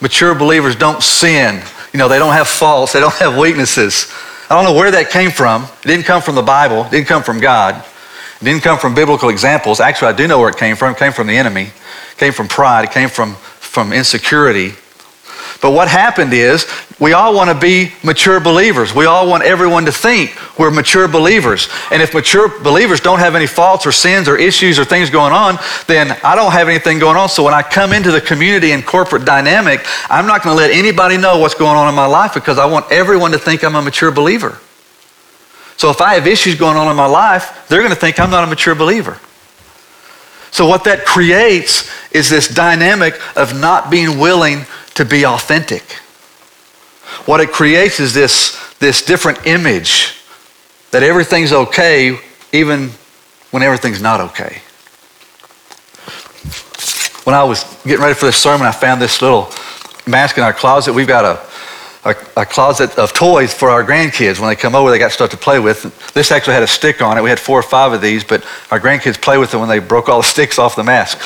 Mature 0.00 0.34
believers 0.34 0.76
don't 0.76 1.02
sin. 1.02 1.62
You 1.92 1.98
know, 1.98 2.08
they 2.08 2.18
don't 2.18 2.34
have 2.34 2.48
faults. 2.48 2.92
They 2.92 3.00
don't 3.00 3.14
have 3.14 3.36
weaknesses. 3.38 4.12
I 4.50 4.54
don't 4.54 4.64
know 4.64 4.74
where 4.78 4.90
that 4.90 5.10
came 5.10 5.30
from. 5.30 5.64
It 5.64 5.86
didn't 5.86 6.04
come 6.04 6.22
from 6.22 6.34
the 6.34 6.42
Bible. 6.42 6.84
It 6.84 6.90
didn't 6.90 7.08
come 7.08 7.22
from 7.22 7.40
God. 7.40 7.84
It 8.40 8.44
didn't 8.44 8.62
come 8.62 8.78
from 8.78 8.94
biblical 8.94 9.28
examples. 9.28 9.80
Actually, 9.80 10.08
I 10.08 10.16
do 10.16 10.26
know 10.26 10.38
where 10.38 10.50
it 10.50 10.56
came 10.56 10.76
from. 10.76 10.92
It 10.92 10.98
came 10.98 11.12
from 11.12 11.26
the 11.26 11.36
enemy. 11.36 11.62
It 11.62 12.18
came 12.18 12.32
from 12.32 12.48
pride. 12.48 12.84
It 12.84 12.90
came 12.90 13.08
from, 13.08 13.34
from 13.34 13.92
insecurity. 13.92 14.74
But 15.62 15.70
what 15.70 15.86
happened 15.86 16.34
is 16.34 16.66
we 16.98 17.12
all 17.12 17.34
want 17.34 17.48
to 17.48 17.54
be 17.54 17.92
mature 18.02 18.40
believers. 18.40 18.92
We 18.92 19.06
all 19.06 19.28
want 19.28 19.44
everyone 19.44 19.84
to 19.84 19.92
think 19.92 20.36
we're 20.58 20.72
mature 20.72 21.06
believers. 21.06 21.68
And 21.92 22.02
if 22.02 22.14
mature 22.14 22.48
believers 22.62 22.98
don't 22.98 23.20
have 23.20 23.36
any 23.36 23.46
faults 23.46 23.86
or 23.86 23.92
sins 23.92 24.28
or 24.28 24.36
issues 24.36 24.80
or 24.80 24.84
things 24.84 25.08
going 25.08 25.32
on, 25.32 25.58
then 25.86 26.18
I 26.24 26.34
don't 26.34 26.50
have 26.50 26.68
anything 26.68 26.98
going 26.98 27.16
on. 27.16 27.28
So 27.28 27.44
when 27.44 27.54
I 27.54 27.62
come 27.62 27.92
into 27.92 28.10
the 28.10 28.20
community 28.20 28.72
and 28.72 28.84
corporate 28.84 29.24
dynamic, 29.24 29.86
I'm 30.10 30.26
not 30.26 30.42
going 30.42 30.56
to 30.56 30.60
let 30.60 30.72
anybody 30.72 31.16
know 31.16 31.38
what's 31.38 31.54
going 31.54 31.76
on 31.76 31.88
in 31.88 31.94
my 31.94 32.06
life 32.06 32.34
because 32.34 32.58
I 32.58 32.66
want 32.66 32.90
everyone 32.90 33.30
to 33.30 33.38
think 33.38 33.62
I'm 33.62 33.76
a 33.76 33.82
mature 33.82 34.10
believer. 34.10 34.58
So 35.76 35.90
if 35.90 36.00
I 36.00 36.14
have 36.14 36.26
issues 36.26 36.56
going 36.56 36.76
on 36.76 36.88
in 36.88 36.96
my 36.96 37.06
life, 37.06 37.68
they're 37.68 37.82
going 37.82 37.94
to 37.94 38.00
think 38.00 38.18
I'm 38.18 38.30
not 38.30 38.42
a 38.42 38.48
mature 38.48 38.74
believer. 38.74 39.20
So 40.50 40.66
what 40.66 40.84
that 40.84 41.06
creates 41.06 41.88
is 42.10 42.28
this 42.28 42.48
dynamic 42.48 43.14
of 43.36 43.58
not 43.58 43.90
being 43.90 44.18
willing 44.18 44.66
to 44.94 45.04
be 45.04 45.24
authentic. 45.24 45.82
What 47.26 47.40
it 47.40 47.52
creates 47.52 48.00
is 48.00 48.14
this, 48.14 48.74
this 48.78 49.02
different 49.02 49.46
image 49.46 50.14
that 50.90 51.02
everything's 51.02 51.52
okay 51.52 52.18
even 52.52 52.90
when 53.50 53.62
everything's 53.62 54.00
not 54.00 54.20
okay. 54.20 54.60
When 57.24 57.34
I 57.34 57.44
was 57.44 57.64
getting 57.84 58.02
ready 58.02 58.14
for 58.14 58.26
this 58.26 58.36
sermon, 58.36 58.66
I 58.66 58.72
found 58.72 59.00
this 59.00 59.22
little 59.22 59.52
mask 60.06 60.38
in 60.38 60.42
our 60.42 60.52
closet. 60.52 60.92
We've 60.92 61.06
got 61.06 61.24
a, 61.24 62.10
a, 62.10 62.42
a, 62.42 62.46
closet 62.46 62.98
of 62.98 63.12
toys 63.12 63.54
for 63.54 63.70
our 63.70 63.84
grandkids. 63.84 64.40
When 64.40 64.48
they 64.48 64.56
come 64.56 64.74
over, 64.74 64.90
they 64.90 64.98
got 64.98 65.12
stuff 65.12 65.30
to 65.30 65.36
play 65.36 65.60
with. 65.60 66.12
This 66.14 66.32
actually 66.32 66.54
had 66.54 66.64
a 66.64 66.68
stick 66.68 67.00
on 67.00 67.16
it. 67.16 67.22
We 67.22 67.30
had 67.30 67.38
four 67.38 67.58
or 67.58 67.62
five 67.62 67.92
of 67.92 68.00
these, 68.00 68.24
but 68.24 68.44
our 68.72 68.80
grandkids 68.80 69.20
play 69.20 69.38
with 69.38 69.52
them 69.52 69.60
when 69.60 69.68
they 69.68 69.78
broke 69.78 70.08
all 70.08 70.22
the 70.22 70.26
sticks 70.26 70.58
off 70.58 70.74
the 70.74 70.82
mask. 70.82 71.18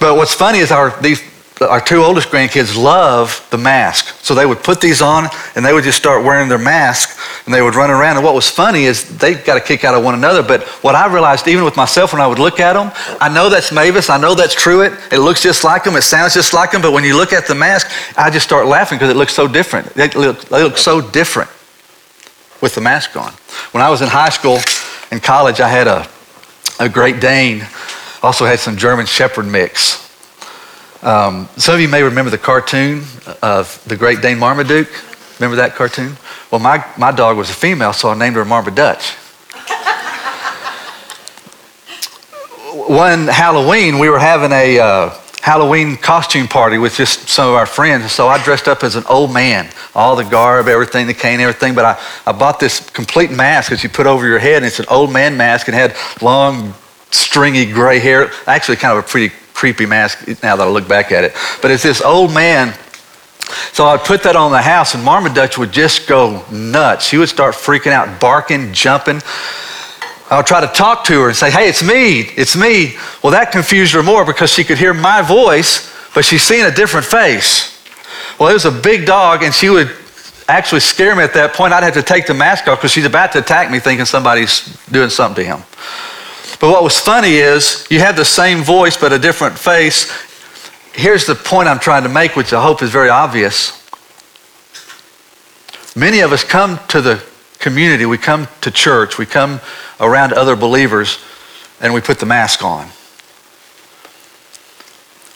But 0.00 0.16
what's 0.16 0.34
funny 0.34 0.58
is 0.58 0.72
our, 0.72 1.00
these, 1.00 1.22
our 1.68 1.80
two 1.80 2.02
oldest 2.02 2.28
grandkids 2.28 2.76
love 2.76 3.46
the 3.50 3.58
mask. 3.58 4.24
So 4.24 4.34
they 4.34 4.46
would 4.46 4.64
put 4.64 4.80
these 4.80 5.02
on 5.02 5.28
and 5.54 5.64
they 5.64 5.74
would 5.74 5.84
just 5.84 5.98
start 5.98 6.24
wearing 6.24 6.48
their 6.48 6.58
mask 6.58 7.18
and 7.44 7.52
they 7.52 7.60
would 7.60 7.74
run 7.74 7.90
around. 7.90 8.16
And 8.16 8.24
what 8.24 8.34
was 8.34 8.48
funny 8.48 8.84
is 8.84 9.18
they 9.18 9.34
got 9.34 9.58
a 9.58 9.60
kick 9.60 9.84
out 9.84 9.94
of 9.94 10.02
one 10.02 10.14
another. 10.14 10.42
But 10.42 10.62
what 10.82 10.94
I 10.94 11.12
realized, 11.12 11.46
even 11.48 11.64
with 11.64 11.76
myself, 11.76 12.14
when 12.14 12.22
I 12.22 12.26
would 12.26 12.38
look 12.38 12.60
at 12.60 12.72
them, 12.72 12.90
I 13.20 13.28
know 13.28 13.50
that's 13.50 13.72
Mavis. 13.72 14.08
I 14.08 14.18
know 14.18 14.34
that's 14.34 14.54
Truett. 14.54 14.92
It 15.12 15.18
looks 15.18 15.42
just 15.42 15.62
like 15.62 15.84
them. 15.84 15.96
It 15.96 16.02
sounds 16.02 16.32
just 16.32 16.54
like 16.54 16.70
them. 16.70 16.80
But 16.80 16.92
when 16.92 17.04
you 17.04 17.14
look 17.14 17.34
at 17.34 17.46
the 17.46 17.54
mask, 17.54 17.90
I 18.16 18.30
just 18.30 18.46
start 18.46 18.66
laughing 18.66 18.96
because 18.96 19.10
it 19.10 19.16
looks 19.16 19.34
so 19.34 19.46
different. 19.46 19.92
They 19.94 20.08
look, 20.08 20.40
they 20.46 20.62
look 20.62 20.78
so 20.78 21.02
different 21.02 21.50
with 22.62 22.74
the 22.74 22.80
mask 22.80 23.16
on. 23.16 23.32
When 23.72 23.82
I 23.82 23.90
was 23.90 24.00
in 24.00 24.08
high 24.08 24.30
school 24.30 24.58
and 25.10 25.22
college, 25.22 25.60
I 25.60 25.68
had 25.68 25.86
a, 25.86 26.08
a 26.78 26.88
Great 26.88 27.20
Dane. 27.20 27.66
Also 28.22 28.46
had 28.46 28.60
some 28.60 28.76
German 28.76 29.04
Shepherd 29.04 29.46
mix. 29.46 30.09
Um, 31.02 31.48
some 31.56 31.76
of 31.76 31.80
you 31.80 31.88
may 31.88 32.02
remember 32.02 32.30
the 32.30 32.36
cartoon 32.36 33.04
of 33.42 33.82
the 33.86 33.96
Great 33.96 34.20
Dane 34.20 34.38
Marmaduke. 34.38 34.90
Remember 35.38 35.56
that 35.56 35.74
cartoon? 35.74 36.14
Well, 36.50 36.60
my, 36.60 36.84
my 36.98 37.10
dog 37.10 37.38
was 37.38 37.48
a 37.48 37.54
female, 37.54 37.94
so 37.94 38.10
I 38.10 38.18
named 38.18 38.36
her 38.36 38.44
Marmaduke. 38.44 39.00
One 42.86 43.28
Halloween, 43.28 43.98
we 43.98 44.10
were 44.10 44.18
having 44.18 44.52
a 44.52 44.78
uh, 44.78 45.18
Halloween 45.40 45.96
costume 45.96 46.46
party 46.46 46.76
with 46.76 46.96
just 46.96 47.30
some 47.30 47.48
of 47.48 47.54
our 47.54 47.64
friends. 47.64 48.12
So 48.12 48.28
I 48.28 48.42
dressed 48.44 48.68
up 48.68 48.84
as 48.84 48.94
an 48.94 49.04
old 49.08 49.32
man, 49.32 49.70
all 49.94 50.16
the 50.16 50.24
garb, 50.24 50.68
everything, 50.68 51.06
the 51.06 51.14
cane, 51.14 51.40
everything. 51.40 51.74
But 51.74 51.84
I, 51.86 52.00
I 52.26 52.32
bought 52.32 52.60
this 52.60 52.90
complete 52.90 53.30
mask 53.30 53.70
that 53.70 53.82
you 53.82 53.88
put 53.88 54.06
over 54.06 54.26
your 54.26 54.38
head, 54.38 54.56
and 54.56 54.66
it's 54.66 54.80
an 54.80 54.86
old 54.90 55.10
man 55.10 55.38
mask 55.38 55.66
and 55.68 55.74
had 55.74 55.96
long, 56.20 56.74
stringy 57.10 57.64
gray 57.72 58.00
hair. 58.00 58.30
Actually, 58.46 58.76
kind 58.76 58.98
of 58.98 59.02
a 59.02 59.08
pretty 59.08 59.34
creepy 59.60 59.84
mask 59.84 60.26
now 60.42 60.56
that 60.56 60.66
I 60.66 60.70
look 60.70 60.88
back 60.88 61.12
at 61.12 61.22
it. 61.22 61.34
But 61.60 61.70
it's 61.70 61.82
this 61.82 62.00
old 62.00 62.32
man. 62.32 62.72
So 63.74 63.84
I'd 63.84 64.00
put 64.00 64.22
that 64.22 64.34
on 64.34 64.52
the 64.52 64.62
house, 64.62 64.94
and 64.94 65.04
Marmaduke 65.04 65.58
would 65.58 65.70
just 65.70 66.08
go 66.08 66.42
nuts. 66.50 67.04
She 67.04 67.18
would 67.18 67.28
start 67.28 67.54
freaking 67.54 67.92
out, 67.92 68.18
barking, 68.18 68.72
jumping. 68.72 69.20
I 70.30 70.38
would 70.38 70.46
try 70.46 70.62
to 70.62 70.66
talk 70.68 71.04
to 71.04 71.20
her 71.20 71.28
and 71.28 71.36
say, 71.36 71.50
Hey, 71.50 71.68
it's 71.68 71.82
me, 71.82 72.20
it's 72.20 72.56
me. 72.56 72.96
Well, 73.22 73.32
that 73.32 73.52
confused 73.52 73.92
her 73.92 74.02
more 74.02 74.24
because 74.24 74.50
she 74.50 74.64
could 74.64 74.78
hear 74.78 74.94
my 74.94 75.20
voice, 75.20 75.94
but 76.14 76.24
she's 76.24 76.42
seeing 76.42 76.64
a 76.64 76.70
different 76.70 77.04
face. 77.04 77.76
Well, 78.38 78.48
it 78.48 78.54
was 78.54 78.64
a 78.64 78.70
big 78.70 79.04
dog, 79.04 79.42
and 79.42 79.52
she 79.52 79.68
would 79.68 79.94
actually 80.48 80.80
scare 80.80 81.14
me 81.14 81.22
at 81.22 81.34
that 81.34 81.52
point. 81.52 81.74
I'd 81.74 81.82
have 81.82 81.92
to 81.94 82.02
take 82.02 82.26
the 82.26 82.32
mask 82.32 82.66
off 82.66 82.78
because 82.78 82.92
she's 82.92 83.04
about 83.04 83.32
to 83.32 83.40
attack 83.40 83.70
me, 83.70 83.78
thinking 83.78 84.06
somebody's 84.06 84.74
doing 84.86 85.10
something 85.10 85.44
to 85.44 85.50
him. 85.56 85.62
But 86.60 86.68
what 86.70 86.84
was 86.84 86.98
funny 86.98 87.36
is 87.36 87.86
you 87.90 88.00
have 88.00 88.16
the 88.16 88.24
same 88.24 88.62
voice 88.62 88.96
but 88.96 89.14
a 89.14 89.18
different 89.18 89.58
face. 89.58 90.12
Here's 90.92 91.24
the 91.24 91.34
point 91.34 91.68
I'm 91.68 91.78
trying 91.78 92.02
to 92.02 92.10
make, 92.10 92.36
which 92.36 92.52
I 92.52 92.62
hope 92.62 92.82
is 92.82 92.90
very 92.90 93.08
obvious. 93.08 93.76
Many 95.96 96.20
of 96.20 96.32
us 96.32 96.44
come 96.44 96.78
to 96.88 97.00
the 97.00 97.22
community, 97.58 98.04
we 98.04 98.18
come 98.18 98.46
to 98.60 98.70
church, 98.70 99.16
we 99.16 99.24
come 99.24 99.60
around 100.00 100.34
other 100.34 100.54
believers, 100.54 101.18
and 101.80 101.94
we 101.94 102.02
put 102.02 102.18
the 102.18 102.26
mask 102.26 102.62
on. 102.62 102.88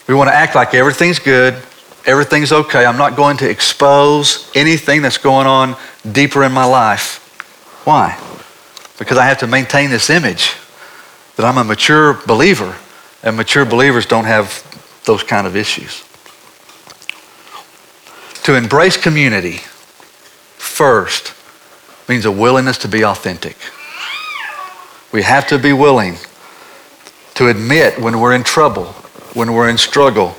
We 0.07 0.14
want 0.14 0.28
to 0.28 0.35
act 0.35 0.54
like 0.54 0.75
everything's 0.75 1.19
good, 1.19 1.54
everything's 2.04 2.52
okay. 2.52 2.85
I'm 2.85 2.99
not 2.99 3.16
going 3.16 3.38
to 3.38 3.49
expose 3.49 4.50
anything 4.54 5.00
that's 5.00 5.19
going 5.19 5.47
on 5.47 5.75
deeper 6.12 6.45
in 6.45 6.52
my 6.52 6.66
life. 6.66 7.21
Why? 7.85 8.19
Because 8.99 9.16
I 9.16 9.25
have 9.25 9.38
to 9.38 9.47
maintain 9.47 9.88
this 9.88 10.11
image. 10.11 10.54
That 11.37 11.45
I'm 11.45 11.59
a 11.59 11.64
mature 11.64 12.14
believer, 12.26 12.76
and 13.23 13.37
mature 13.37 13.64
believers 13.64 14.07
don't 14.07 14.25
have 14.25 14.62
those 15.05 15.23
kind 15.23 15.47
of 15.47 15.57
issues. 15.57 16.05
To 18.45 18.55
embrace 18.55 18.97
community 18.97 19.59
first 20.57 21.35
means 22.09 22.25
a 22.25 22.31
willingness 22.31 22.79
to 22.79 22.88
be 22.88 23.05
authentic. 23.05 23.57
We 25.12 25.23
have 25.23 25.47
to 25.49 25.59
be 25.59 25.73
willing 25.73 26.17
to 27.35 27.49
admit 27.49 27.99
when 27.99 28.21
we're 28.21 28.35
in 28.35 28.45
trouble, 28.45 28.87
when 29.33 29.53
we're 29.53 29.69
in 29.69 29.79
struggle, 29.79 30.31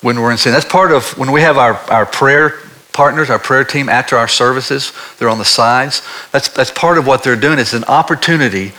when 0.00 0.20
we're 0.20 0.32
in 0.32 0.38
sin. 0.38 0.52
That's 0.52 0.64
part 0.64 0.92
of 0.92 1.16
when 1.18 1.30
we 1.30 1.42
have 1.42 1.58
our, 1.58 1.74
our 1.90 2.06
prayer 2.06 2.58
partners, 2.92 3.30
our 3.30 3.38
prayer 3.38 3.64
team 3.64 3.88
after 3.88 4.16
our 4.16 4.28
services, 4.28 4.92
they're 5.18 5.28
on 5.28 5.38
the 5.38 5.44
sides. 5.44 6.02
That's, 6.30 6.48
that's 6.48 6.70
part 6.70 6.98
of 6.98 7.06
what 7.06 7.22
they're 7.22 7.36
doing. 7.36 7.58
It's 7.58 7.72
an 7.72 7.84
opportunity 7.84 8.72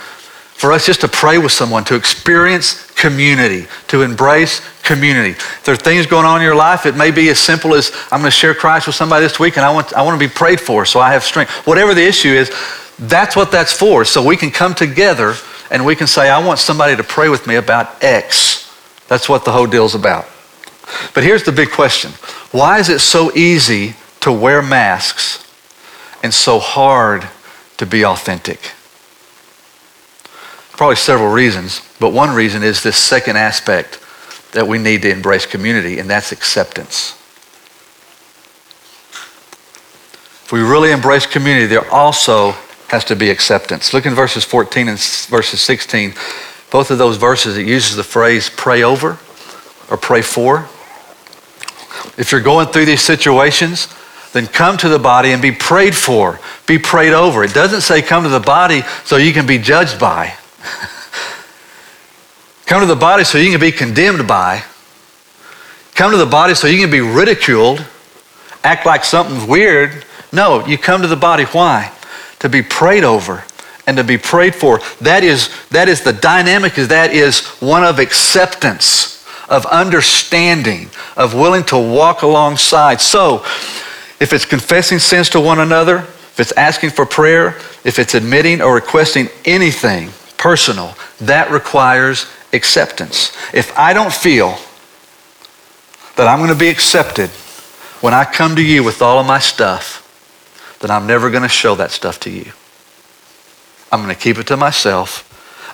for 0.55 0.72
us 0.72 0.86
just 0.86 1.01
to 1.01 1.07
pray 1.07 1.38
with 1.38 1.51
someone, 1.51 1.83
to 1.86 1.95
experience 1.95 2.89
community, 2.93 3.67
to 3.88 4.01
embrace 4.01 4.62
community. 4.83 5.31
If 5.31 5.63
there 5.65 5.74
are 5.74 5.77
things 5.77 6.05
going 6.05 6.25
on 6.25 6.38
in 6.38 6.43
your 6.43 6.55
life, 6.55 6.86
it 6.86 6.95
may 6.95 7.12
be 7.12 7.29
as 7.29 7.39
simple 7.39 7.75
as 7.75 7.91
I'm 8.12 8.22
going 8.22 8.31
to 8.31 8.31
share 8.31 8.53
Christ 8.53 8.88
with 8.88 8.95
somebody 8.95 9.25
this 9.25 9.39
week 9.39 9.57
and 9.57 9.65
I 9.65 9.74
want, 9.74 9.93
I 9.93 10.03
want 10.03 10.19
to 10.19 10.25
be 10.25 10.33
prayed 10.33 10.62
for 10.62 10.86
so 10.86 11.00
I 11.00 11.12
have 11.12 11.24
strength. 11.24 11.51
Whatever 11.67 11.93
the 11.93 12.05
issue 12.05 12.29
is, 12.29 12.51
that's 13.00 13.36
what 13.36 13.51
that's 13.51 13.74
for. 13.74 14.05
So 14.05 14.25
we 14.25 14.38
can 14.38 14.51
come 14.51 14.74
together 14.74 15.33
and 15.69 15.86
we 15.86 15.95
can 15.95 16.07
say, 16.07 16.29
I 16.29 16.45
want 16.45 16.60
somebody 16.60 16.95
to 16.95 17.03
pray 17.03 17.29
with 17.29 17.48
me 17.48 17.55
about 17.55 18.03
X. 18.03 18.72
That's 19.07 19.27
what 19.27 19.45
the 19.45 19.51
whole 19.51 19.67
deal's 19.67 19.95
about. 19.95 20.25
But 21.13 21.24
here's 21.24 21.43
the 21.43 21.51
big 21.51 21.72
question 21.72 22.12
why 22.51 22.79
is 22.79 22.89
it 22.89 23.00
so 23.00 23.36
easy 23.36 23.95
to 24.22 24.31
wear 24.31 24.62
masks 24.62 25.45
and 26.22 26.33
so 26.33 26.60
hard 26.60 27.27
to 27.77 27.86
be 27.86 28.05
authentic? 28.05 28.72
Probably 30.73 30.95
several 30.95 31.31
reasons, 31.31 31.81
but 31.99 32.13
one 32.13 32.33
reason 32.33 32.63
is 32.63 32.81
this 32.81 32.97
second 32.97 33.37
aspect 33.37 33.99
that 34.53 34.67
we 34.67 34.77
need 34.79 35.03
to 35.03 35.11
embrace 35.11 35.45
community, 35.45 35.99
and 35.99 36.09
that's 36.09 36.31
acceptance. 36.31 37.11
If 40.45 40.51
we 40.51 40.61
really 40.61 40.91
embrace 40.91 41.25
community, 41.25 41.67
there 41.67 41.89
also 41.91 42.51
has 42.87 43.05
to 43.05 43.15
be 43.15 43.29
acceptance. 43.29 43.93
Look 43.93 44.05
in 44.05 44.13
verses 44.13 44.43
14 44.43 44.87
and 44.87 44.99
verses 44.99 45.61
16. 45.61 46.13
Both 46.71 46.91
of 46.91 46.97
those 46.97 47.17
verses, 47.17 47.57
it 47.57 47.67
uses 47.67 47.95
the 47.95 48.03
phrase 48.03 48.49
pray 48.49 48.83
over 48.83 49.19
or 49.89 49.97
pray 49.97 50.21
for. 50.21 50.67
If 52.17 52.31
you're 52.31 52.41
going 52.41 52.67
through 52.67 52.85
these 52.85 53.01
situations, 53.01 53.87
then 54.33 54.47
come 54.47 54.77
to 54.77 54.89
the 54.89 54.99
body 54.99 55.31
and 55.31 55.41
be 55.41 55.51
prayed 55.51 55.95
for, 55.95 56.39
be 56.65 56.79
prayed 56.79 57.13
over. 57.13 57.43
It 57.43 57.53
doesn't 57.53 57.81
say 57.81 58.01
come 58.01 58.23
to 58.23 58.29
the 58.29 58.39
body 58.39 58.81
so 59.05 59.17
you 59.17 59.33
can 59.33 59.45
be 59.45 59.59
judged 59.59 59.99
by. 59.99 60.33
come 62.65 62.82
to 62.82 62.88
the 62.88 62.96
body 62.96 63.24
so 63.24 63.38
you 63.38 63.51
can 63.51 63.60
be 63.60 63.72
condemned 63.72 64.27
by. 64.27 64.63
Come 65.96 66.12
to 66.12 66.17
the 66.17 66.25
body 66.25 66.55
so 66.55 66.67
you 66.67 66.79
can 66.79 66.89
be 66.89 67.01
ridiculed, 67.01 67.86
act 68.63 68.86
like 68.86 69.03
something's 69.03 69.46
weird. 69.46 70.05
No, 70.32 70.65
you 70.65 70.77
come 70.77 71.01
to 71.01 71.08
the 71.08 71.15
body. 71.15 71.43
Why? 71.46 71.91
To 72.39 72.50
be 72.50 72.62
prayed 72.62 73.03
over 73.03 73.43
and 73.86 73.98
to 73.98 74.03
be 74.03 74.17
prayed 74.17 74.55
for. 74.55 74.79
That 75.01 75.24
is, 75.24 75.50
that 75.70 75.89
is 75.89 76.01
the 76.01 76.13
dynamic, 76.13 76.77
is 76.77 76.88
that 76.88 77.13
is 77.13 77.46
one 77.60 77.84
of 77.84 78.00
acceptance 78.00 79.24
of 79.50 79.65
understanding, 79.67 80.89
of 81.15 81.36
willing 81.36 81.63
to 81.65 81.77
walk 81.77 82.24
alongside. 82.24 83.01
So, 83.01 83.43
if 84.20 84.32
it's 84.32 84.46
confessing 84.46 85.00
sins 85.00 85.29
to 85.32 85.41
one 85.41 85.60
another, 85.60 85.98
if 85.98 86.39
it's 86.39 86.53
asking 86.53 86.91
for 86.91 87.05
prayer, 87.05 87.50
if 87.84 88.00
it's 88.00 88.15
admitting 88.15 88.62
or 88.62 88.74
requesting 88.74 89.27
anything 89.46 90.10
personal, 90.43 90.93
that 91.21 91.50
requires 91.51 92.27
acceptance. 92.51 93.31
If 93.53 93.71
I 93.79 93.93
don't 93.93 94.12
feel 94.12 94.58
that 96.17 96.27
I'm 96.27 96.39
going 96.39 96.49
to 96.49 96.60
be 96.60 96.67
accepted 96.67 97.29
when 98.01 98.13
I 98.13 98.25
come 98.25 98.58
to 98.58 98.62
you 98.62 98.84
with 98.84 99.01
all 99.01 99.19
of 99.19 99.25
my 99.25 99.39
stuff, 99.39 100.01
then 100.82 100.91
I'm 100.91 101.08
never 101.08 101.29
going 101.29 101.43
to 101.43 101.49
show 101.49 101.75
that 101.75 101.91
stuff 101.91 102.19
to 102.21 102.29
you. 102.29 102.51
I'm 103.89 104.03
going 104.03 104.13
to 104.13 104.21
keep 104.21 104.38
it 104.38 104.45
to 104.47 104.58
myself. 104.58 105.29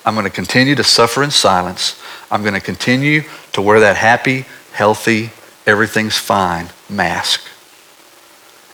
I'm 0.06 0.14
going 0.14 0.26
to 0.26 0.30
continue 0.32 0.76
to 0.76 0.84
suffer 0.84 1.24
in 1.24 1.32
silence. 1.32 2.00
I'm 2.30 2.44
going 2.44 2.54
to 2.54 2.62
continue 2.62 3.24
to 3.54 3.64
wear 3.64 3.80
that 3.80 3.98
happy, 3.98 4.46
healthy, 4.72 5.32
everything's 5.66 6.16
fine 6.16 6.70
mask 6.88 7.42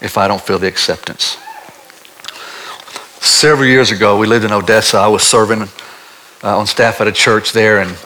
if 0.01 0.17
I 0.17 0.27
don't 0.27 0.41
feel 0.41 0.59
the 0.59 0.67
acceptance. 0.67 1.37
Several 3.21 3.67
years 3.67 3.91
ago, 3.91 4.19
we 4.19 4.27
lived 4.27 4.43
in 4.43 4.51
Odessa. 4.51 4.97
I 4.97 5.07
was 5.07 5.23
serving 5.23 5.69
uh, 6.45 6.57
on 6.57 6.67
staff 6.67 7.01
at 7.01 7.07
a 7.07 7.11
church 7.11 7.51
there, 7.51 7.79
and 7.79 7.97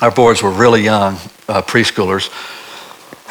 our 0.00 0.12
boys 0.12 0.42
were 0.42 0.50
really 0.50 0.82
young, 0.82 1.14
uh, 1.48 1.60
preschoolers. 1.60 2.30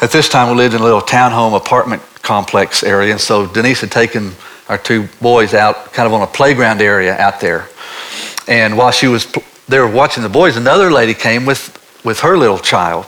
At 0.02 0.10
this 0.10 0.28
time, 0.28 0.50
we 0.50 0.56
lived 0.56 0.74
in 0.74 0.82
a 0.82 0.84
little 0.84 1.00
townhome 1.00 1.56
apartment 1.56 2.02
complex 2.20 2.82
area, 2.82 3.12
and 3.12 3.20
so 3.20 3.46
Denise 3.46 3.80
had 3.80 3.90
taken 3.90 4.32
our 4.68 4.76
two 4.76 5.08
boys 5.20 5.54
out 5.54 5.92
kind 5.92 6.06
of 6.06 6.12
on 6.12 6.22
a 6.22 6.26
playground 6.26 6.82
area 6.82 7.16
out 7.16 7.40
there. 7.40 7.68
And 8.46 8.76
while 8.76 8.90
she 8.90 9.08
was 9.08 9.26
there 9.66 9.86
watching 9.86 10.22
the 10.22 10.28
boys, 10.28 10.56
another 10.56 10.92
lady 10.92 11.14
came 11.14 11.46
with, 11.46 11.72
with 12.04 12.20
her 12.20 12.36
little 12.36 12.58
child. 12.58 13.06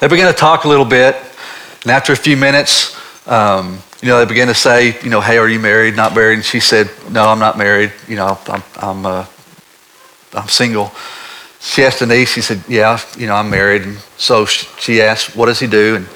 They 0.00 0.06
began 0.06 0.32
to 0.32 0.38
talk 0.38 0.64
a 0.64 0.68
little 0.68 0.84
bit, 0.84 1.16
and 1.82 1.90
after 1.90 2.12
a 2.12 2.16
few 2.16 2.36
minutes, 2.36 2.96
um, 3.26 3.80
you 4.00 4.08
know, 4.08 4.20
they 4.20 4.24
began 4.24 4.46
to 4.46 4.54
say, 4.54 5.00
you 5.02 5.10
know, 5.10 5.20
hey, 5.20 5.38
are 5.38 5.48
you 5.48 5.58
married, 5.58 5.96
not 5.96 6.14
married? 6.14 6.34
And 6.34 6.44
she 6.44 6.60
said, 6.60 6.88
no, 7.10 7.24
I'm 7.24 7.40
not 7.40 7.58
married. 7.58 7.92
You 8.06 8.14
know, 8.14 8.38
I'm, 8.46 8.62
I'm, 8.76 9.06
uh, 9.06 9.26
I'm 10.32 10.48
single. 10.48 10.92
She 11.60 11.84
asked 11.84 11.98
Denise, 11.98 12.30
she 12.30 12.40
said, 12.40 12.62
yeah, 12.68 13.00
you 13.16 13.26
know, 13.26 13.34
I'm 13.34 13.50
married. 13.50 13.82
And 13.82 13.98
so 14.16 14.44
she 14.44 15.02
asked, 15.02 15.34
what 15.34 15.46
does 15.46 15.58
he 15.58 15.66
do? 15.66 15.96
And 15.96 16.08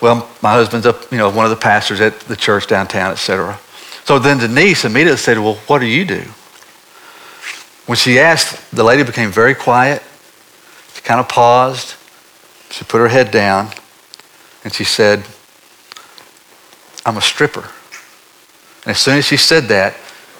well, 0.00 0.28
my 0.42 0.52
husband's 0.52 0.86
up, 0.86 1.10
you 1.10 1.18
know, 1.18 1.30
one 1.30 1.44
of 1.44 1.50
the 1.50 1.56
pastors 1.56 2.00
at 2.00 2.20
the 2.20 2.36
church 2.36 2.66
downtown, 2.66 3.12
etc. 3.12 3.58
So 4.04 4.18
then 4.18 4.38
Denise 4.38 4.84
immediately 4.84 5.18
said, 5.18 5.38
well, 5.38 5.54
what 5.66 5.80
do 5.80 5.86
you 5.86 6.04
do? 6.04 6.22
When 7.86 7.96
she 7.96 8.18
asked, 8.18 8.70
the 8.70 8.84
lady 8.84 9.04
became 9.04 9.30
very 9.30 9.54
quiet. 9.54 10.02
She 10.94 11.02
kind 11.02 11.20
of 11.20 11.28
paused. 11.28 11.94
She 12.70 12.84
put 12.84 12.98
her 12.98 13.08
head 13.08 13.30
down 13.30 13.70
and 14.64 14.72
she 14.72 14.84
said, 14.84 15.24
I'm 17.04 17.16
a 17.16 17.22
stripper. 17.22 17.70
And 18.84 18.92
as 18.92 18.98
soon 18.98 19.18
as 19.18 19.24
she 19.24 19.36
said 19.36 19.64
that, 19.64 19.96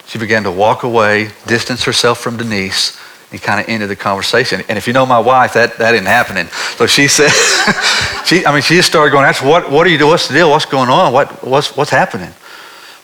she 0.06 0.18
began 0.18 0.42
to 0.44 0.50
walk 0.50 0.82
away, 0.82 1.30
distance 1.46 1.84
herself 1.84 2.18
from 2.18 2.36
Denise, 2.36 2.98
and 3.36 3.42
kind 3.42 3.60
of 3.60 3.68
ended 3.68 3.90
the 3.90 3.96
conversation. 3.96 4.62
And 4.70 4.78
if 4.78 4.86
you 4.86 4.94
know 4.94 5.04
my 5.04 5.18
wife, 5.18 5.52
that, 5.52 5.76
that 5.76 5.94
isn't 5.94 6.06
happening. 6.06 6.46
So 6.76 6.86
she 6.86 7.06
said, 7.06 7.30
she, 8.24 8.46
I 8.46 8.52
mean, 8.52 8.62
she 8.62 8.76
just 8.76 8.88
started 8.88 9.10
going, 9.10 9.26
That's, 9.26 9.42
what, 9.42 9.70
what 9.70 9.86
are 9.86 9.90
you 9.90 9.98
doing? 9.98 10.10
What's 10.10 10.28
the 10.28 10.34
deal? 10.34 10.50
What's 10.50 10.64
going 10.64 10.88
on? 10.88 11.12
What, 11.12 11.44
what's, 11.44 11.76
what's 11.76 11.90
happening? 11.90 12.32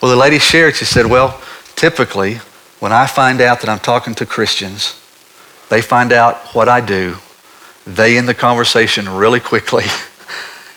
Well, 0.00 0.10
the 0.10 0.16
lady 0.16 0.38
shared, 0.38 0.74
she 0.74 0.86
said, 0.86 1.04
Well, 1.04 1.38
typically, 1.76 2.36
when 2.80 2.92
I 2.92 3.06
find 3.06 3.42
out 3.42 3.60
that 3.60 3.68
I'm 3.68 3.78
talking 3.78 4.14
to 4.14 4.26
Christians, 4.26 4.98
they 5.68 5.82
find 5.82 6.12
out 6.12 6.36
what 6.54 6.68
I 6.68 6.80
do, 6.80 7.16
they 7.86 8.16
end 8.16 8.26
the 8.26 8.34
conversation 8.34 9.08
really 9.08 9.40
quickly. 9.40 9.84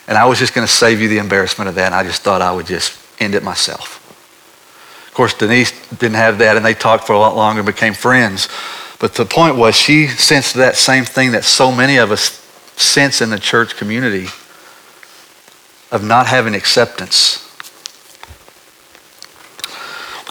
And 0.08 0.16
I 0.16 0.26
was 0.26 0.38
just 0.38 0.54
going 0.54 0.64
to 0.64 0.72
save 0.72 1.00
you 1.00 1.08
the 1.08 1.18
embarrassment 1.18 1.68
of 1.68 1.74
that, 1.74 1.86
and 1.86 1.94
I 1.94 2.04
just 2.04 2.22
thought 2.22 2.40
I 2.40 2.52
would 2.52 2.66
just 2.66 2.96
end 3.18 3.34
it 3.34 3.42
myself. 3.42 4.02
Of 5.08 5.14
course, 5.14 5.34
Denise 5.34 5.72
didn't 5.88 6.14
have 6.14 6.38
that, 6.38 6.56
and 6.56 6.64
they 6.64 6.74
talked 6.74 7.06
for 7.06 7.12
a 7.12 7.18
lot 7.18 7.34
longer 7.34 7.60
and 7.60 7.66
became 7.66 7.94
friends. 7.94 8.48
But 8.98 9.14
the 9.14 9.26
point 9.26 9.56
was, 9.56 9.74
she 9.76 10.06
sensed 10.06 10.54
that 10.54 10.76
same 10.76 11.04
thing 11.04 11.32
that 11.32 11.44
so 11.44 11.70
many 11.70 11.96
of 11.96 12.10
us 12.10 12.42
sense 12.76 13.20
in 13.20 13.30
the 13.30 13.38
church 13.38 13.76
community 13.76 14.26
of 15.90 16.02
not 16.02 16.26
having 16.26 16.54
acceptance. 16.54 17.42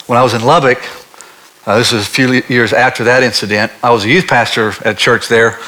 When 0.07 0.17
I 0.17 0.23
was 0.23 0.33
in 0.33 0.43
Lubbock, 0.43 0.79
uh, 1.65 1.77
this 1.77 1.91
was 1.91 2.03
a 2.03 2.09
few 2.09 2.43
years 2.47 2.73
after 2.73 3.05
that 3.05 3.23
incident, 3.23 3.71
I 3.81 3.91
was 3.91 4.05
a 4.05 4.09
youth 4.09 4.27
pastor 4.27 4.69
at 4.69 4.87
a 4.87 4.93
church 4.93 5.27
there, 5.27 5.59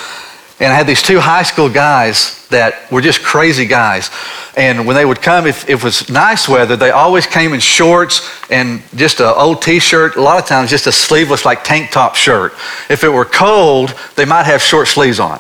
and 0.60 0.74
I 0.74 0.76
had 0.76 0.88
these 0.88 1.04
two 1.04 1.20
high 1.20 1.44
school 1.44 1.70
guys 1.70 2.48
that 2.48 2.92
were 2.92 3.02
just 3.02 3.22
crazy 3.22 3.66
guys. 3.66 4.10
And 4.56 4.88
when 4.88 4.96
they 4.96 5.06
would 5.06 5.22
come, 5.22 5.46
if, 5.46 5.70
if 5.70 5.82
it 5.82 5.84
was 5.84 6.10
nice 6.10 6.50
weather, 6.50 6.76
they 6.76 6.90
always 6.90 7.28
came 7.28 7.54
in 7.54 7.60
shorts 7.60 8.28
and 8.50 8.82
just 8.96 9.20
an 9.20 9.32
old 9.38 9.62
t-shirt, 9.62 10.16
a 10.16 10.22
lot 10.22 10.42
of 10.42 10.48
times 10.48 10.72
just 10.72 10.88
a 10.88 10.92
sleeveless 10.92 11.46
like 11.46 11.64
tank 11.64 11.92
top 11.92 12.16
shirt. 12.16 12.54
If 12.90 13.04
it 13.04 13.10
were 13.10 13.26
cold, 13.26 13.94
they 14.16 14.26
might 14.26 14.48
have 14.48 14.62
short 14.62 14.88
sleeves 14.88 15.20
on. 15.20 15.40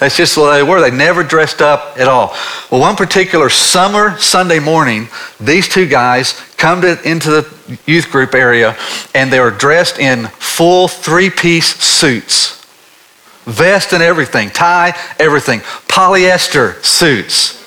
That's 0.00 0.16
just 0.16 0.36
what 0.36 0.56
they 0.56 0.64
were. 0.64 0.80
They 0.80 0.90
never 0.90 1.22
dressed 1.22 1.62
up 1.62 1.96
at 1.96 2.08
all. 2.08 2.34
Well, 2.68 2.80
one 2.80 2.96
particular 2.96 3.48
summer 3.48 4.18
Sunday 4.18 4.58
morning, 4.58 5.06
these 5.38 5.68
two 5.68 5.86
guys 5.86 6.32
come 6.56 6.80
to, 6.80 7.00
into 7.08 7.30
the 7.30 7.78
youth 7.86 8.10
group 8.10 8.34
area 8.34 8.76
and 9.14 9.32
they 9.32 9.38
were 9.38 9.52
dressed 9.52 10.00
in 10.00 10.26
full 10.26 10.88
three-piece 10.88 11.76
suits 11.76 12.61
vest 13.44 13.92
and 13.92 14.02
everything, 14.02 14.50
tie, 14.50 14.96
everything, 15.18 15.60
polyester 15.88 16.82
suits. 16.84 17.62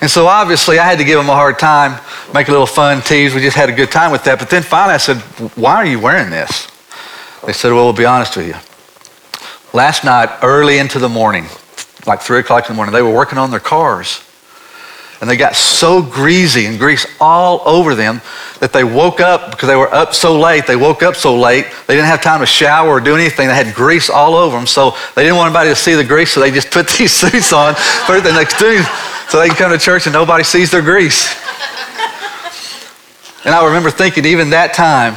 And 0.00 0.10
so 0.10 0.26
obviously 0.28 0.78
I 0.78 0.84
had 0.84 0.98
to 0.98 1.04
give 1.04 1.18
them 1.18 1.28
a 1.28 1.34
hard 1.34 1.58
time, 1.58 2.00
make 2.32 2.48
a 2.48 2.52
little 2.52 2.66
fun, 2.66 3.02
tease. 3.02 3.34
We 3.34 3.40
just 3.40 3.56
had 3.56 3.68
a 3.68 3.72
good 3.72 3.90
time 3.90 4.12
with 4.12 4.24
that. 4.24 4.38
But 4.38 4.48
then 4.48 4.62
finally 4.62 4.94
I 4.94 4.98
said, 4.98 5.16
Why 5.56 5.76
are 5.76 5.86
you 5.86 5.98
wearing 5.98 6.30
this? 6.30 6.68
They 7.44 7.52
said, 7.52 7.72
Well, 7.72 7.84
we'll 7.84 7.92
be 7.94 8.04
honest 8.04 8.36
with 8.36 8.46
you. 8.46 8.54
Last 9.76 10.04
night, 10.04 10.30
early 10.42 10.78
into 10.78 10.98
the 10.98 11.08
morning, 11.08 11.46
like 12.06 12.20
3 12.20 12.40
o'clock 12.40 12.64
in 12.64 12.74
the 12.74 12.76
morning, 12.76 12.92
they 12.92 13.02
were 13.02 13.12
working 13.12 13.38
on 13.38 13.50
their 13.50 13.60
cars. 13.60 14.22
And 15.20 15.28
they 15.28 15.36
got 15.36 15.56
so 15.56 16.00
greasy 16.00 16.66
and 16.66 16.78
grease 16.78 17.06
all 17.20 17.60
over 17.66 17.94
them 17.96 18.20
that 18.60 18.72
they 18.72 18.84
woke 18.84 19.20
up 19.20 19.50
because 19.50 19.68
they 19.68 19.74
were 19.74 19.92
up 19.92 20.14
so 20.14 20.38
late. 20.38 20.66
They 20.66 20.76
woke 20.76 21.02
up 21.02 21.16
so 21.16 21.36
late, 21.36 21.66
they 21.86 21.94
didn't 21.94 22.06
have 22.06 22.22
time 22.22 22.40
to 22.40 22.46
shower 22.46 22.90
or 22.90 23.00
do 23.00 23.16
anything. 23.16 23.48
They 23.48 23.54
had 23.54 23.74
grease 23.74 24.10
all 24.10 24.34
over 24.34 24.56
them. 24.56 24.66
So 24.66 24.96
they 25.16 25.22
didn't 25.22 25.36
want 25.36 25.48
anybody 25.48 25.70
to 25.70 25.76
see 25.76 25.94
the 25.94 26.04
grease, 26.04 26.32
so 26.32 26.40
they 26.40 26.50
just 26.50 26.70
put 26.70 26.88
these 26.98 27.12
suits 27.12 27.52
on, 27.52 27.74
it 27.74 28.22
the 28.22 28.32
next 28.32 28.58
day, 28.58 28.82
so 29.28 29.40
they 29.40 29.48
can 29.48 29.56
come 29.56 29.72
to 29.72 29.78
church 29.78 30.06
and 30.06 30.12
nobody 30.12 30.44
sees 30.44 30.70
their 30.70 30.82
grease. 30.82 31.28
And 33.44 33.54
I 33.54 33.64
remember 33.64 33.90
thinking, 33.90 34.24
even 34.24 34.50
that 34.50 34.74
time, 34.74 35.14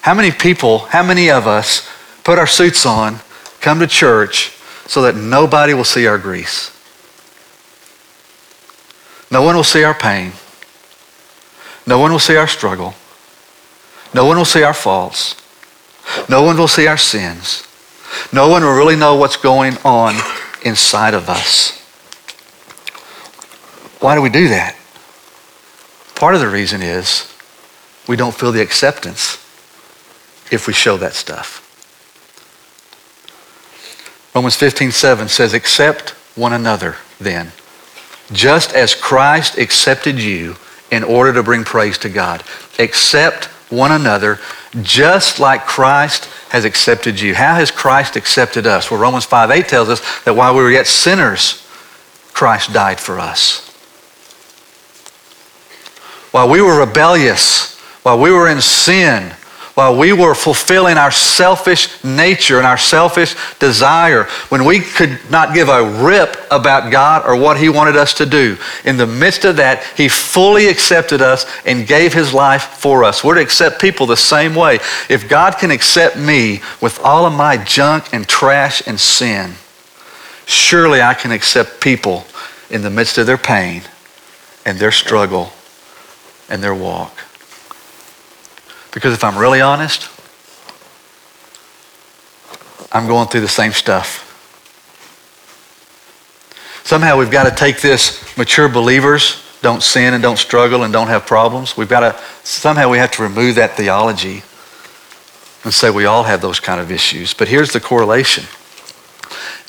how 0.00 0.14
many 0.14 0.30
people, 0.30 0.78
how 0.78 1.02
many 1.02 1.30
of 1.30 1.46
us 1.46 1.88
put 2.24 2.38
our 2.38 2.46
suits 2.46 2.86
on, 2.86 3.20
come 3.60 3.80
to 3.80 3.86
church 3.86 4.52
so 4.86 5.02
that 5.02 5.14
nobody 5.14 5.74
will 5.74 5.84
see 5.84 6.06
our 6.06 6.18
grease? 6.18 6.76
No 9.30 9.42
one 9.42 9.54
will 9.54 9.64
see 9.64 9.84
our 9.84 9.94
pain. 9.94 10.32
No 11.86 11.98
one 11.98 12.10
will 12.12 12.18
see 12.18 12.36
our 12.36 12.48
struggle. 12.48 12.94
No 14.12 14.24
one 14.24 14.36
will 14.36 14.44
see 14.44 14.62
our 14.62 14.74
faults. 14.74 15.36
No 16.28 16.42
one 16.42 16.56
will 16.56 16.68
see 16.68 16.86
our 16.86 16.96
sins. 16.96 17.66
No 18.32 18.48
one 18.48 18.62
will 18.62 18.76
really 18.76 18.96
know 18.96 19.14
what's 19.14 19.36
going 19.36 19.76
on 19.84 20.16
inside 20.64 21.14
of 21.14 21.28
us. 21.28 21.78
Why 24.00 24.14
do 24.14 24.22
we 24.22 24.30
do 24.30 24.48
that? 24.48 24.76
Part 26.14 26.34
of 26.34 26.40
the 26.40 26.48
reason 26.48 26.82
is 26.82 27.32
we 28.08 28.16
don't 28.16 28.34
feel 28.34 28.52
the 28.52 28.62
acceptance 28.62 29.34
if 30.50 30.66
we 30.66 30.72
show 30.72 30.96
that 30.96 31.14
stuff. 31.14 31.66
Romans 34.34 34.56
15, 34.56 34.92
7 34.92 35.28
says, 35.28 35.54
Accept 35.54 36.10
one 36.34 36.52
another 36.52 36.96
then, 37.18 37.52
just 38.32 38.72
as 38.74 38.94
Christ 38.94 39.58
accepted 39.58 40.18
you 40.18 40.56
in 40.90 41.04
order 41.04 41.32
to 41.32 41.42
bring 41.42 41.64
praise 41.64 41.98
to 41.98 42.08
God. 42.08 42.42
Accept 42.78 43.46
one 43.70 43.92
another 43.92 44.38
just 44.82 45.40
like 45.40 45.66
Christ 45.66 46.26
has 46.50 46.64
accepted 46.64 47.20
you. 47.20 47.34
How 47.34 47.54
has 47.54 47.70
Christ 47.70 48.16
accepted 48.16 48.66
us? 48.66 48.90
Well, 48.90 49.00
Romans 49.00 49.24
5, 49.24 49.50
8 49.50 49.68
tells 49.68 49.88
us 49.88 50.24
that 50.24 50.34
while 50.34 50.54
we 50.54 50.62
were 50.62 50.70
yet 50.70 50.86
sinners, 50.86 51.66
Christ 52.32 52.72
died 52.72 53.00
for 53.00 53.18
us. 53.18 53.66
While 56.30 56.48
we 56.48 56.62
were 56.62 56.78
rebellious, 56.78 57.78
while 58.02 58.18
we 58.18 58.30
were 58.30 58.48
in 58.48 58.60
sin, 58.60 59.32
while 59.74 59.96
we 59.96 60.12
were 60.12 60.34
fulfilling 60.34 60.98
our 60.98 61.10
selfish 61.10 62.02
nature 62.02 62.58
and 62.58 62.66
our 62.66 62.76
selfish 62.76 63.34
desire, 63.58 64.24
when 64.48 64.64
we 64.64 64.80
could 64.80 65.18
not 65.30 65.54
give 65.54 65.68
a 65.68 66.02
rip 66.02 66.36
about 66.50 66.90
God 66.90 67.24
or 67.26 67.36
what 67.36 67.58
He 67.58 67.68
wanted 67.68 67.96
us 67.96 68.14
to 68.14 68.26
do, 68.26 68.56
in 68.84 68.96
the 68.96 69.06
midst 69.06 69.44
of 69.44 69.56
that, 69.56 69.84
He 69.96 70.08
fully 70.08 70.66
accepted 70.66 71.22
us 71.22 71.46
and 71.64 71.86
gave 71.86 72.12
His 72.12 72.34
life 72.34 72.64
for 72.64 73.04
us. 73.04 73.22
We're 73.22 73.36
to 73.36 73.42
accept 73.42 73.80
people 73.80 74.06
the 74.06 74.16
same 74.16 74.54
way. 74.54 74.80
If 75.08 75.28
God 75.28 75.56
can 75.58 75.70
accept 75.70 76.16
me 76.16 76.60
with 76.80 76.98
all 77.00 77.26
of 77.26 77.32
my 77.32 77.56
junk 77.56 78.12
and 78.12 78.28
trash 78.28 78.86
and 78.86 78.98
sin, 78.98 79.54
surely 80.46 81.00
I 81.00 81.14
can 81.14 81.30
accept 81.30 81.80
people 81.80 82.24
in 82.70 82.82
the 82.82 82.90
midst 82.90 83.18
of 83.18 83.26
their 83.26 83.38
pain 83.38 83.82
and 84.66 84.78
their 84.78 84.92
struggle 84.92 85.52
and 86.48 86.62
their 86.62 86.74
walk. 86.74 87.16
Because 88.92 89.14
if 89.14 89.24
I'm 89.24 89.38
really 89.38 89.60
honest, 89.60 90.08
I'm 92.92 93.06
going 93.06 93.28
through 93.28 93.42
the 93.42 93.48
same 93.48 93.72
stuff. 93.72 94.26
Somehow 96.84 97.18
we've 97.18 97.30
got 97.30 97.44
to 97.44 97.54
take 97.54 97.80
this 97.80 98.36
mature 98.36 98.68
believers 98.68 99.42
don't 99.62 99.82
sin 99.82 100.14
and 100.14 100.22
don't 100.22 100.38
struggle 100.38 100.84
and 100.84 100.92
don't 100.92 101.08
have 101.08 101.26
problems. 101.26 101.76
We've 101.76 101.88
got 101.88 102.00
to, 102.00 102.20
somehow 102.42 102.88
we 102.88 102.98
have 102.98 103.10
to 103.12 103.22
remove 103.22 103.56
that 103.56 103.76
theology 103.76 104.42
and 105.64 105.74
say 105.74 105.90
we 105.90 106.06
all 106.06 106.22
have 106.24 106.40
those 106.40 106.60
kind 106.60 106.80
of 106.80 106.90
issues. 106.90 107.34
But 107.34 107.48
here's 107.48 107.72
the 107.72 107.80
correlation 107.80 108.44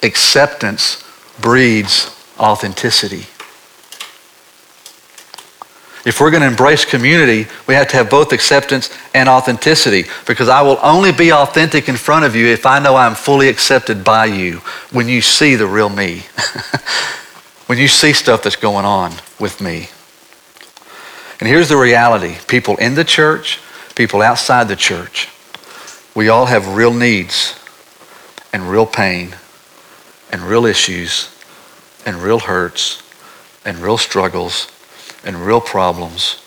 acceptance 0.03 1.03
breeds 1.39 2.15
authenticity. 2.39 3.25
If 6.03 6.19
we're 6.19 6.31
going 6.31 6.41
to 6.41 6.47
embrace 6.47 6.83
community, 6.83 7.47
we 7.67 7.75
have 7.75 7.87
to 7.89 7.97
have 7.97 8.09
both 8.09 8.33
acceptance 8.33 8.89
and 9.13 9.29
authenticity 9.29 10.05
because 10.25 10.49
I 10.49 10.61
will 10.61 10.79
only 10.81 11.11
be 11.11 11.31
authentic 11.31 11.87
in 11.87 11.95
front 11.95 12.25
of 12.25 12.35
you 12.35 12.47
if 12.47 12.65
I 12.65 12.79
know 12.79 12.95
I'm 12.95 13.13
fully 13.13 13.49
accepted 13.49 14.03
by 14.03 14.25
you 14.25 14.57
when 14.91 15.07
you 15.07 15.21
see 15.21 15.55
the 15.55 15.67
real 15.67 15.89
me. 15.89 16.23
when 17.67 17.77
you 17.77 17.87
see 17.87 18.13
stuff 18.13 18.41
that's 18.43 18.55
going 18.55 18.83
on 18.83 19.13
with 19.39 19.61
me. 19.61 19.89
And 21.39 21.47
here's 21.47 21.69
the 21.69 21.77
reality 21.77 22.35
people 22.47 22.77
in 22.77 22.95
the 22.95 23.03
church, 23.03 23.59
people 23.95 24.21
outside 24.21 24.67
the 24.67 24.75
church, 24.75 25.29
we 26.15 26.29
all 26.29 26.47
have 26.47 26.75
real 26.75 26.93
needs 26.93 27.55
and 28.51 28.69
real 28.69 28.85
pain 28.85 29.35
and 30.31 30.41
real 30.41 30.65
issues 30.65 31.29
and 32.05 32.17
real 32.17 32.39
hurts 32.39 33.03
and 33.63 33.77
real 33.77 33.97
struggles 33.97 34.67
and 35.23 35.45
real 35.45 35.62
problems. 35.62 36.43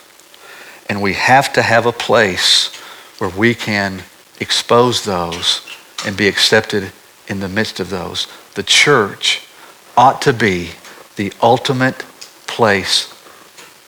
And 0.88 1.00
we 1.00 1.14
have 1.14 1.52
to 1.54 1.62
have 1.62 1.86
a 1.86 1.92
place 1.92 2.74
where 3.18 3.30
we 3.30 3.54
can 3.54 4.02
expose 4.40 5.04
those 5.04 5.66
and 6.06 6.16
be 6.16 6.28
accepted 6.28 6.92
in 7.28 7.40
the 7.40 7.48
midst 7.48 7.80
of 7.80 7.90
those. 7.90 8.26
The 8.54 8.62
church 8.62 9.46
ought 9.96 10.20
to 10.22 10.32
be 10.32 10.70
the 11.16 11.32
ultimate 11.42 11.98
place 12.46 13.10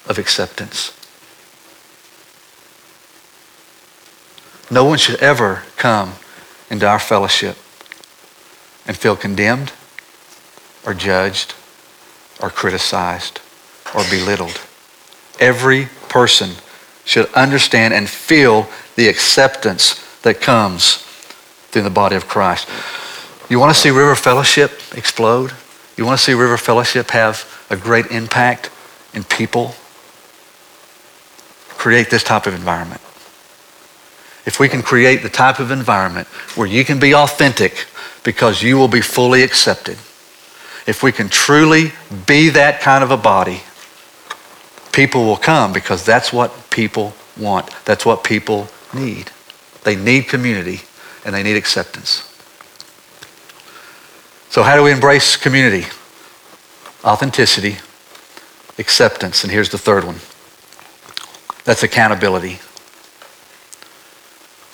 of 0.09 0.19
acceptance. 0.19 0.93
No 4.71 4.85
one 4.85 4.99
should 4.99 5.21
ever 5.21 5.63
come 5.77 6.15
into 6.71 6.89
our 6.89 6.99
fellowship 6.99 7.57
and 8.87 8.97
feel 8.97 9.17
condemned 9.17 9.73
or 10.85 10.95
judged 10.95 11.55
or 12.41 12.51
criticized 12.51 13.41
or 13.95 14.03
belittled. 14.11 14.61
Every 15.39 15.89
person 16.09 16.51
should 17.05 17.33
understand 17.35 17.95
and 17.95 18.09
feel 18.09 18.69
the 18.97 19.09
acceptance 19.09 20.03
that 20.23 20.41
comes 20.41 21.05
through 21.71 21.83
the 21.83 21.91
body 21.91 22.17
of 22.17 22.27
Christ. 22.27 22.69
You 23.49 23.61
want 23.61 23.75
to 23.75 23.81
see 23.81 23.91
River 23.91 24.15
Fellowship 24.17 24.73
explode? 24.95 25.53
You 25.97 26.05
want 26.05 26.19
to 26.19 26.25
see 26.25 26.35
River 26.35 26.57
Fellowship 26.57 27.11
have 27.11 27.67
a 27.71 27.77
great 27.77 28.07
impact 28.07 28.71
in 29.15 29.25
people? 29.25 29.75
Create 31.69 32.11
this 32.11 32.25
type 32.25 32.47
of 32.47 32.55
environment. 32.55 33.01
If 34.47 34.59
we 34.59 34.69
can 34.69 34.83
create 34.83 35.23
the 35.23 35.29
type 35.29 35.59
of 35.59 35.71
environment 35.71 36.29
where 36.57 36.67
you 36.67 36.85
can 36.85 36.99
be 36.99 37.15
authentic 37.15 37.87
because 38.25 38.63
you 38.63 38.77
will 38.77 38.89
be 38.89 39.01
fully 39.01 39.43
accepted, 39.43 39.99
if 40.87 41.03
we 41.03 41.13
can 41.13 41.29
truly 41.29 41.93
be 42.27 42.49
that 42.51 42.81
kind 42.81 43.03
of 43.05 43.11
a 43.11 43.17
body, 43.17 43.63
people 44.97 45.25
will 45.25 45.37
come 45.37 45.75
because 45.75 46.05
that's 46.05 46.33
what 46.33 46.71
people 46.71 47.13
want. 47.39 47.71
That's 47.85 48.07
what 48.07 48.25
people 48.25 48.69
need. 48.95 49.31
They 49.85 49.95
need 49.95 50.27
community 50.27 50.81
and 51.25 51.35
they 51.35 51.43
need 51.43 51.57
acceptance. 51.57 52.23
So, 54.49 54.63
how 54.63 54.75
do 54.75 54.83
we 54.83 54.91
embrace 54.91 55.37
community? 55.37 55.87
Authenticity, 57.05 57.77
acceptance, 58.79 59.45
and 59.45 59.53
here's 59.53 59.69
the 59.69 59.79
third 59.79 60.03
one 60.03 60.17
that's 61.65 61.83
accountability. 61.83 62.59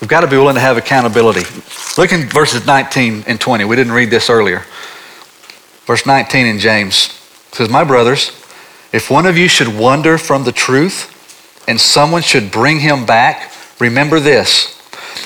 We've 0.01 0.09
got 0.09 0.21
to 0.21 0.27
be 0.27 0.37
willing 0.37 0.55
to 0.55 0.61
have 0.61 0.77
accountability. 0.77 1.43
Look 1.97 2.13
in 2.13 2.29
verses 2.29 2.67
19 2.67 3.25
and 3.27 3.41
20. 3.41 3.65
We 3.65 3.77
didn't 3.77 3.93
read 3.93 4.11
this 4.11 4.31
earlier. 4.31 4.65
Verse 5.87 6.07
19 6.07 6.47
in 6.47 6.59
James 6.59 7.19
says, 7.53 7.69
My 7.69 7.83
brothers, 7.85 8.42
if 8.93 9.11
one 9.11 9.27
of 9.27 9.39
you 9.39 9.49
should 9.49 9.69
wander 9.69 10.19
from 10.19 10.45
the 10.45 10.53
truth 10.53 11.09
and 11.67 11.81
someone 11.81 12.23
should 12.23 12.51
bring 12.51 12.81
him 12.81 13.07
back, 13.07 13.53
remember 13.79 14.21
this 14.21 14.79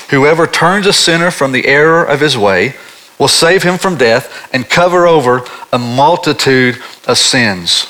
whoever 0.09 0.47
turns 0.47 0.87
a 0.87 0.93
sinner 0.93 1.31
from 1.31 1.51
the 1.51 1.67
error 1.67 2.03
of 2.03 2.21
his 2.21 2.37
way 2.37 2.75
will 3.19 3.27
save 3.27 3.63
him 3.63 3.77
from 3.77 3.97
death 3.97 4.49
and 4.53 4.69
cover 4.69 5.07
over 5.07 5.43
a 5.73 5.77
multitude 5.77 6.77
of 7.07 7.17
sins. 7.17 7.85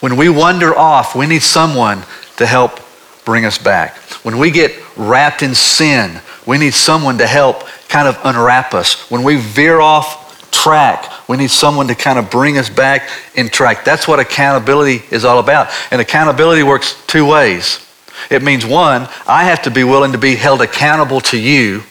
When 0.00 0.16
we 0.16 0.28
wander 0.28 0.76
off, 0.76 1.16
we 1.16 1.26
need 1.26 1.42
someone 1.42 2.02
to 2.36 2.46
help 2.46 2.80
bring 3.24 3.44
us 3.44 3.58
back. 3.58 3.96
When 4.24 4.38
we 4.38 4.50
get 4.50 4.72
wrapped 4.96 5.42
in 5.42 5.54
sin, 5.54 6.20
we 6.46 6.58
need 6.58 6.74
someone 6.74 7.18
to 7.18 7.26
help 7.26 7.64
kind 7.88 8.06
of 8.06 8.18
unwrap 8.24 8.74
us. 8.74 9.10
When 9.10 9.22
we 9.22 9.36
veer 9.36 9.80
off 9.80 10.19
track, 10.50 11.28
we 11.28 11.36
need 11.36 11.50
someone 11.50 11.88
to 11.88 11.94
kind 11.94 12.18
of 12.18 12.30
bring 12.30 12.58
us 12.58 12.68
back 12.68 13.08
in 13.34 13.48
track. 13.48 13.84
That's 13.84 14.08
what 14.08 14.20
accountability 14.20 15.02
is 15.10 15.24
all 15.24 15.38
about. 15.38 15.68
And 15.90 16.00
accountability 16.00 16.62
works 16.62 17.00
two 17.06 17.26
ways. 17.26 17.86
It 18.30 18.42
means 18.42 18.66
one, 18.66 19.08
I 19.26 19.44
have 19.44 19.62
to 19.62 19.70
be 19.70 19.84
willing 19.84 20.12
to 20.12 20.18
be 20.18 20.36
held 20.36 20.60
accountable 20.60 21.20
to 21.22 21.38
you 21.38 21.82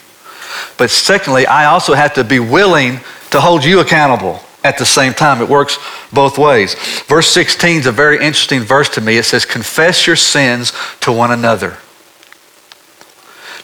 But 0.78 0.90
secondly, 0.90 1.46
I 1.46 1.66
also 1.66 1.94
have 1.94 2.14
to 2.16 2.24
be 2.24 2.40
willing 2.40 3.00
to 3.32 3.42
hold 3.42 3.64
you 3.64 3.80
accountable 3.80 4.42
at 4.64 4.78
the 4.78 4.86
same 4.86 5.14
time. 5.14 5.42
It 5.42 5.50
works 5.50 5.78
both 6.12 6.38
ways. 6.38 6.76
Verse 7.08 7.28
16 7.28 7.82
is 7.82 7.86
a 7.86 7.92
very 7.92 8.16
interesting 8.16 8.62
verse 8.62 8.90
to 8.90 9.02
me. 9.02 9.18
It 9.18 9.24
says, 9.24 9.46
Confess 9.46 10.08
your 10.08 10.16
sins 10.16 10.74
to 11.02 11.12
one 11.12 11.32
another. 11.32 11.78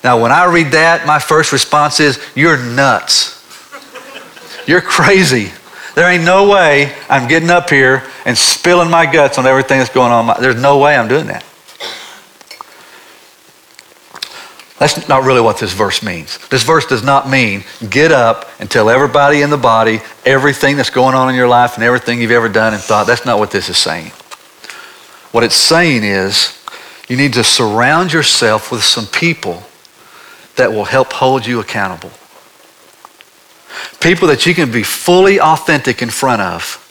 Now, 0.03 0.21
when 0.21 0.31
I 0.31 0.45
read 0.45 0.71
that, 0.73 1.07
my 1.07 1.19
first 1.19 1.51
response 1.51 1.99
is, 1.99 2.19
You're 2.35 2.57
nuts. 2.57 3.34
You're 4.67 4.81
crazy. 4.81 5.51
There 5.95 6.09
ain't 6.09 6.25
no 6.25 6.49
way 6.49 6.93
I'm 7.09 7.27
getting 7.27 7.49
up 7.49 7.69
here 7.69 8.03
and 8.25 8.37
spilling 8.37 8.89
my 8.89 9.05
guts 9.05 9.37
on 9.37 9.45
everything 9.45 9.79
that's 9.79 9.89
going 9.89 10.11
on. 10.11 10.41
There's 10.41 10.61
no 10.61 10.77
way 10.77 10.95
I'm 10.95 11.07
doing 11.07 11.27
that. 11.27 11.45
That's 14.77 15.07
not 15.07 15.23
really 15.23 15.39
what 15.39 15.57
this 15.57 15.71
verse 15.71 16.03
means. 16.03 16.37
This 16.49 16.63
verse 16.63 16.85
does 16.85 17.01
not 17.01 17.29
mean 17.29 17.63
get 17.89 18.11
up 18.11 18.49
and 18.59 18.69
tell 18.69 18.89
everybody 18.89 19.41
in 19.41 19.49
the 19.49 19.57
body 19.57 20.01
everything 20.25 20.75
that's 20.75 20.89
going 20.89 21.15
on 21.15 21.29
in 21.29 21.35
your 21.35 21.47
life 21.47 21.75
and 21.75 21.83
everything 21.83 22.21
you've 22.21 22.31
ever 22.31 22.49
done 22.49 22.73
and 22.73 22.83
thought. 22.83 23.07
That's 23.07 23.25
not 23.25 23.39
what 23.39 23.51
this 23.51 23.69
is 23.69 23.77
saying. 23.77 24.11
What 25.31 25.45
it's 25.45 25.55
saying 25.55 26.03
is 26.03 26.61
you 27.07 27.15
need 27.15 27.33
to 27.33 27.43
surround 27.43 28.11
yourself 28.11 28.69
with 28.69 28.83
some 28.83 29.05
people 29.05 29.63
that 30.57 30.71
will 30.73 30.85
help 30.85 31.13
hold 31.13 31.45
you 31.45 31.61
accountable. 31.61 32.11
People 33.99 34.27
that 34.29 34.45
you 34.45 34.53
can 34.53 34.71
be 34.71 34.83
fully 34.83 35.39
authentic 35.39 36.01
in 36.01 36.09
front 36.09 36.41
of, 36.41 36.81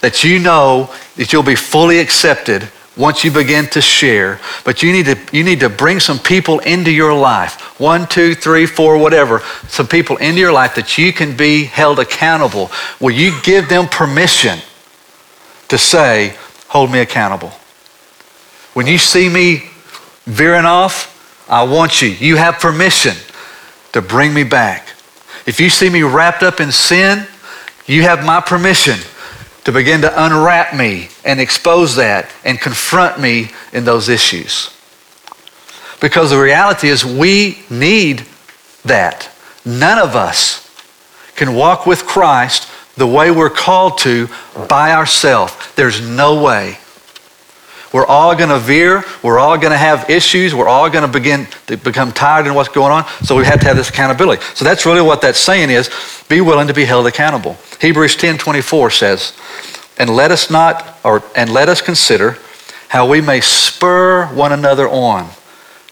that 0.00 0.24
you 0.24 0.38
know 0.38 0.92
that 1.16 1.32
you'll 1.32 1.42
be 1.42 1.54
fully 1.54 1.98
accepted 1.98 2.68
once 2.96 3.22
you 3.24 3.30
begin 3.30 3.66
to 3.66 3.80
share. 3.80 4.40
But 4.64 4.82
you 4.82 4.92
need 4.92 5.06
to, 5.06 5.18
you 5.32 5.44
need 5.44 5.60
to 5.60 5.68
bring 5.68 6.00
some 6.00 6.18
people 6.18 6.58
into 6.60 6.90
your 6.90 7.14
life 7.14 7.60
one, 7.80 8.08
two, 8.08 8.34
three, 8.34 8.66
four, 8.66 8.98
whatever 8.98 9.40
some 9.68 9.86
people 9.86 10.16
into 10.16 10.40
your 10.40 10.52
life 10.52 10.74
that 10.74 10.98
you 10.98 11.12
can 11.12 11.36
be 11.36 11.64
held 11.64 12.00
accountable. 12.00 12.70
Will 13.00 13.12
you 13.12 13.40
give 13.42 13.68
them 13.68 13.86
permission 13.86 14.58
to 15.68 15.78
say, 15.78 16.34
hold 16.68 16.90
me 16.90 16.98
accountable? 16.98 17.52
When 18.74 18.86
you 18.86 18.98
see 18.98 19.28
me 19.28 19.70
veering 20.24 20.66
off, 20.66 21.14
I 21.48 21.62
want 21.62 22.02
you. 22.02 22.08
You 22.08 22.36
have 22.36 22.58
permission 22.58 23.14
to 23.92 24.02
bring 24.02 24.34
me 24.34 24.44
back. 24.44 24.88
If 25.48 25.60
you 25.60 25.70
see 25.70 25.88
me 25.88 26.02
wrapped 26.02 26.42
up 26.42 26.60
in 26.60 26.70
sin, 26.70 27.26
you 27.86 28.02
have 28.02 28.22
my 28.22 28.38
permission 28.38 28.98
to 29.64 29.72
begin 29.72 30.02
to 30.02 30.26
unwrap 30.26 30.76
me 30.76 31.08
and 31.24 31.40
expose 31.40 31.96
that 31.96 32.30
and 32.44 32.60
confront 32.60 33.18
me 33.18 33.48
in 33.72 33.86
those 33.86 34.10
issues. 34.10 34.76
Because 36.02 36.28
the 36.28 36.38
reality 36.38 36.88
is, 36.88 37.02
we 37.02 37.64
need 37.70 38.26
that. 38.84 39.30
None 39.64 39.98
of 39.98 40.14
us 40.14 40.68
can 41.34 41.54
walk 41.54 41.86
with 41.86 42.04
Christ 42.04 42.70
the 42.96 43.06
way 43.06 43.30
we're 43.30 43.48
called 43.48 43.96
to 44.00 44.28
by 44.68 44.92
ourselves. 44.92 45.54
There's 45.76 46.06
no 46.06 46.42
way. 46.42 46.76
We're 47.92 48.06
all 48.06 48.36
going 48.36 48.50
to 48.50 48.58
veer. 48.58 49.02
We're 49.22 49.38
all 49.38 49.56
going 49.56 49.70
to 49.70 49.78
have 49.78 50.10
issues. 50.10 50.54
We're 50.54 50.68
all 50.68 50.90
going 50.90 51.06
to 51.06 51.10
begin 51.10 51.46
to 51.66 51.76
become 51.76 52.12
tired 52.12 52.46
in 52.46 52.54
what's 52.54 52.68
going 52.68 52.92
on. 52.92 53.06
So 53.24 53.36
we 53.36 53.44
have 53.46 53.60
to 53.60 53.66
have 53.66 53.76
this 53.76 53.88
accountability. 53.88 54.42
So 54.54 54.64
that's 54.64 54.84
really 54.84 55.00
what 55.00 55.22
that's 55.22 55.38
saying 55.38 55.70
is 55.70 55.90
be 56.28 56.40
willing 56.40 56.68
to 56.68 56.74
be 56.74 56.84
held 56.84 57.06
accountable. 57.06 57.56
Hebrews 57.80 58.16
10 58.16 58.38
24 58.38 58.90
says, 58.90 59.32
and 59.98 60.10
let 60.10 60.30
us 60.30 60.50
not, 60.50 60.98
or 61.04 61.22
and 61.34 61.52
let 61.52 61.68
us 61.68 61.80
consider 61.80 62.38
how 62.88 63.08
we 63.08 63.20
may 63.20 63.40
spur 63.40 64.26
one 64.26 64.52
another 64.52 64.88
on 64.88 65.30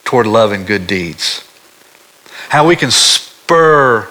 toward 0.04 0.26
love 0.26 0.52
and 0.52 0.66
good 0.66 0.86
deeds. 0.86 1.42
How 2.48 2.66
we 2.66 2.76
can 2.76 2.90
spur 2.90 4.02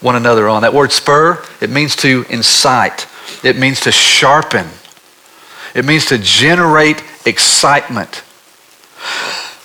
one 0.00 0.16
another 0.16 0.48
on. 0.48 0.62
That 0.62 0.74
word 0.74 0.92
spur, 0.92 1.42
it 1.60 1.70
means 1.70 1.96
to 1.96 2.24
incite. 2.28 3.06
It 3.42 3.56
means 3.56 3.80
to 3.82 3.92
sharpen. 3.92 4.66
It 5.74 5.84
means 5.84 6.06
to 6.06 6.18
generate 6.18 7.02
excitement. 7.26 8.22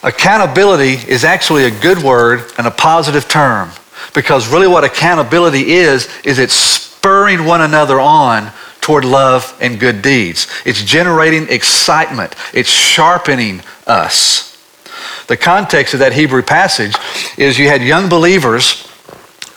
Accountability 0.03 0.93
is 1.11 1.23
actually 1.23 1.65
a 1.65 1.71
good 1.71 2.01
word 2.01 2.51
and 2.57 2.67
a 2.67 2.71
positive 2.71 3.27
term 3.27 3.71
because 4.13 4.47
really 4.47 4.67
what 4.67 4.83
accountability 4.83 5.71
is, 5.71 6.07
is 6.23 6.39
it's 6.39 6.53
spurring 6.53 7.45
one 7.45 7.61
another 7.61 7.99
on 7.99 8.51
toward 8.81 9.03
love 9.03 9.57
and 9.61 9.79
good 9.79 10.01
deeds. 10.01 10.47
It's 10.65 10.83
generating 10.83 11.49
excitement. 11.49 12.35
It's 12.53 12.69
sharpening 12.69 13.61
us. 13.85 14.47
The 15.27 15.37
context 15.37 15.93
of 15.93 15.99
that 15.99 16.13
Hebrew 16.13 16.41
passage 16.41 16.95
is 17.37 17.59
you 17.59 17.67
had 17.67 17.81
young 17.81 18.07
believers 18.07 18.86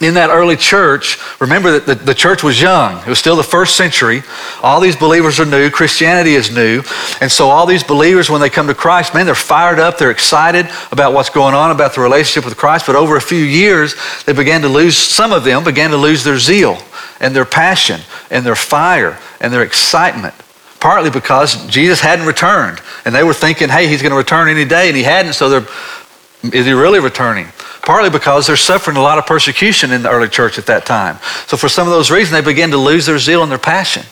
in 0.00 0.14
that 0.14 0.30
early 0.30 0.56
church, 0.56 1.18
remember 1.40 1.72
that 1.78 1.86
the, 1.86 1.94
the, 1.94 2.14
church 2.14 2.42
was 2.42 2.60
young. 2.60 2.98
It 3.00 3.06
was 3.06 3.18
still 3.18 3.36
the 3.36 3.42
first 3.42 3.76
century. 3.76 4.22
All 4.62 4.80
these 4.80 4.96
believers 4.96 5.38
are 5.38 5.44
new. 5.44 5.68
Christianity 5.68 6.34
is 6.34 6.50
new. 6.50 6.82
And 7.20 7.30
so 7.30 7.48
all 7.48 7.66
these 7.66 7.84
believers, 7.84 8.30
when 8.30 8.40
they 8.40 8.48
come 8.48 8.66
to 8.68 8.74
Christ, 8.74 9.12
man, 9.12 9.26
they're 9.26 9.34
fired 9.34 9.78
up. 9.78 9.98
They're 9.98 10.10
excited 10.10 10.70
about 10.90 11.12
what's 11.12 11.28
going 11.28 11.54
on, 11.54 11.70
about 11.70 11.94
the 11.94 12.00
relationship 12.00 12.46
with 12.48 12.56
Christ. 12.56 12.86
But 12.86 12.96
over 12.96 13.16
a 13.16 13.20
few 13.20 13.44
years, 13.44 13.94
they 14.24 14.32
began 14.32 14.62
to 14.62 14.68
lose, 14.68 14.96
some 14.96 15.32
of 15.32 15.44
them 15.44 15.64
began 15.64 15.90
to 15.90 15.98
lose 15.98 16.24
their 16.24 16.38
zeal 16.38 16.78
and 17.20 17.36
their 17.36 17.44
passion 17.44 18.00
and 18.30 18.44
their 18.44 18.56
fire 18.56 19.18
and 19.38 19.52
their 19.52 19.62
excitement. 19.62 20.34
Partly 20.80 21.10
because 21.10 21.66
Jesus 21.66 22.00
hadn't 22.00 22.24
returned. 22.24 22.80
And 23.04 23.14
they 23.14 23.22
were 23.22 23.34
thinking, 23.34 23.68
hey, 23.68 23.86
he's 23.86 24.00
going 24.00 24.12
to 24.12 24.16
return 24.16 24.48
any 24.48 24.64
day. 24.64 24.88
And 24.88 24.96
he 24.96 25.02
hadn't. 25.02 25.34
So 25.34 25.50
they're, 25.50 25.68
is 26.54 26.64
he 26.64 26.72
really 26.72 27.00
returning? 27.00 27.48
Partly 27.82 28.10
because 28.10 28.46
they're 28.46 28.56
suffering 28.56 28.96
a 28.96 29.02
lot 29.02 29.18
of 29.18 29.26
persecution 29.26 29.90
in 29.90 30.02
the 30.02 30.10
early 30.10 30.28
church 30.28 30.58
at 30.58 30.66
that 30.66 30.84
time. 30.84 31.18
So 31.46 31.56
for 31.56 31.68
some 31.68 31.86
of 31.86 31.92
those 31.92 32.10
reasons, 32.10 32.32
they 32.32 32.46
begin 32.46 32.70
to 32.70 32.76
lose 32.76 33.06
their 33.06 33.18
zeal 33.18 33.42
and 33.42 33.50
their 33.50 33.58
passion. 33.58 34.04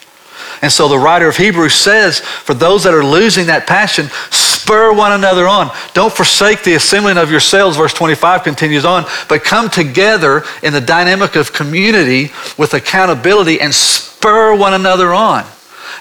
And 0.63 0.73
so 0.73 0.89
the 0.89 0.99
writer 0.99 1.29
of 1.29 1.37
Hebrews 1.37 1.75
says, 1.75 2.21
for 2.21 2.55
those 2.55 2.85
that 2.85 2.95
are 2.95 3.05
losing 3.05 3.47
that 3.47 3.67
passion, 3.67 4.09
spur 4.31 4.93
one 4.93 5.13
another 5.13 5.47
on. 5.47 5.71
Don't 5.95 6.13
forsake 6.13 6.65
the 6.65 6.75
assembling 6.75 7.17
of 7.17 7.31
yourselves, 7.31 7.77
verse 7.77 7.95
25 7.95 8.43
continues 8.43 8.85
on, 8.85 9.05
but 9.29 9.45
come 9.45 9.71
together 9.71 10.43
in 10.63 10.73
the 10.73 10.81
dynamic 10.81 11.37
of 11.37 11.53
community 11.53 12.33
with 12.57 12.75
accountability 12.75 13.61
and 13.61 13.73
spur 13.73 14.57
one 14.57 14.75
another 14.75 15.15
on. 15.15 15.45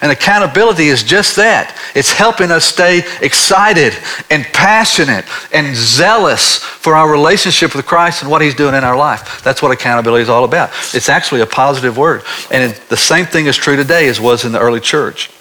And 0.02 0.12
accountability 0.12 0.88
is 0.88 1.04
just 1.04 1.36
that. 1.38 1.76
It's 1.96 2.12
helping 2.12 2.52
us 2.52 2.66
stay 2.66 3.04
excited 3.22 3.94
and 4.30 4.44
passionate 4.46 5.26
and 5.52 5.76
zealous 5.76 6.58
for 6.60 6.96
our 6.96 7.10
relationship 7.10 7.76
with 7.76 7.86
Christ 7.86 8.22
and 8.22 8.30
what 8.30 8.42
He's 8.42 8.54
doing 8.54 8.76
in 8.76 8.84
our 8.84 8.96
life. 8.96 9.42
That's 9.44 9.62
what 9.62 9.72
accountability 9.72 10.24
is 10.24 10.30
all 10.30 10.44
about. 10.44 10.70
It's 10.94 11.10
actually 11.10 11.42
a 11.42 11.48
positive 11.48 11.98
word. 11.98 12.24
And 12.52 12.72
it, 12.72 12.82
the 12.90 12.98
same 12.98 13.26
thing 13.26 13.48
is 13.48 13.56
true 13.56 13.76
today 13.76 14.08
as 14.08 14.22
was 14.22 14.46
in 14.46 14.52
the 14.52 14.60
early 14.60 14.80
church. 14.80 15.32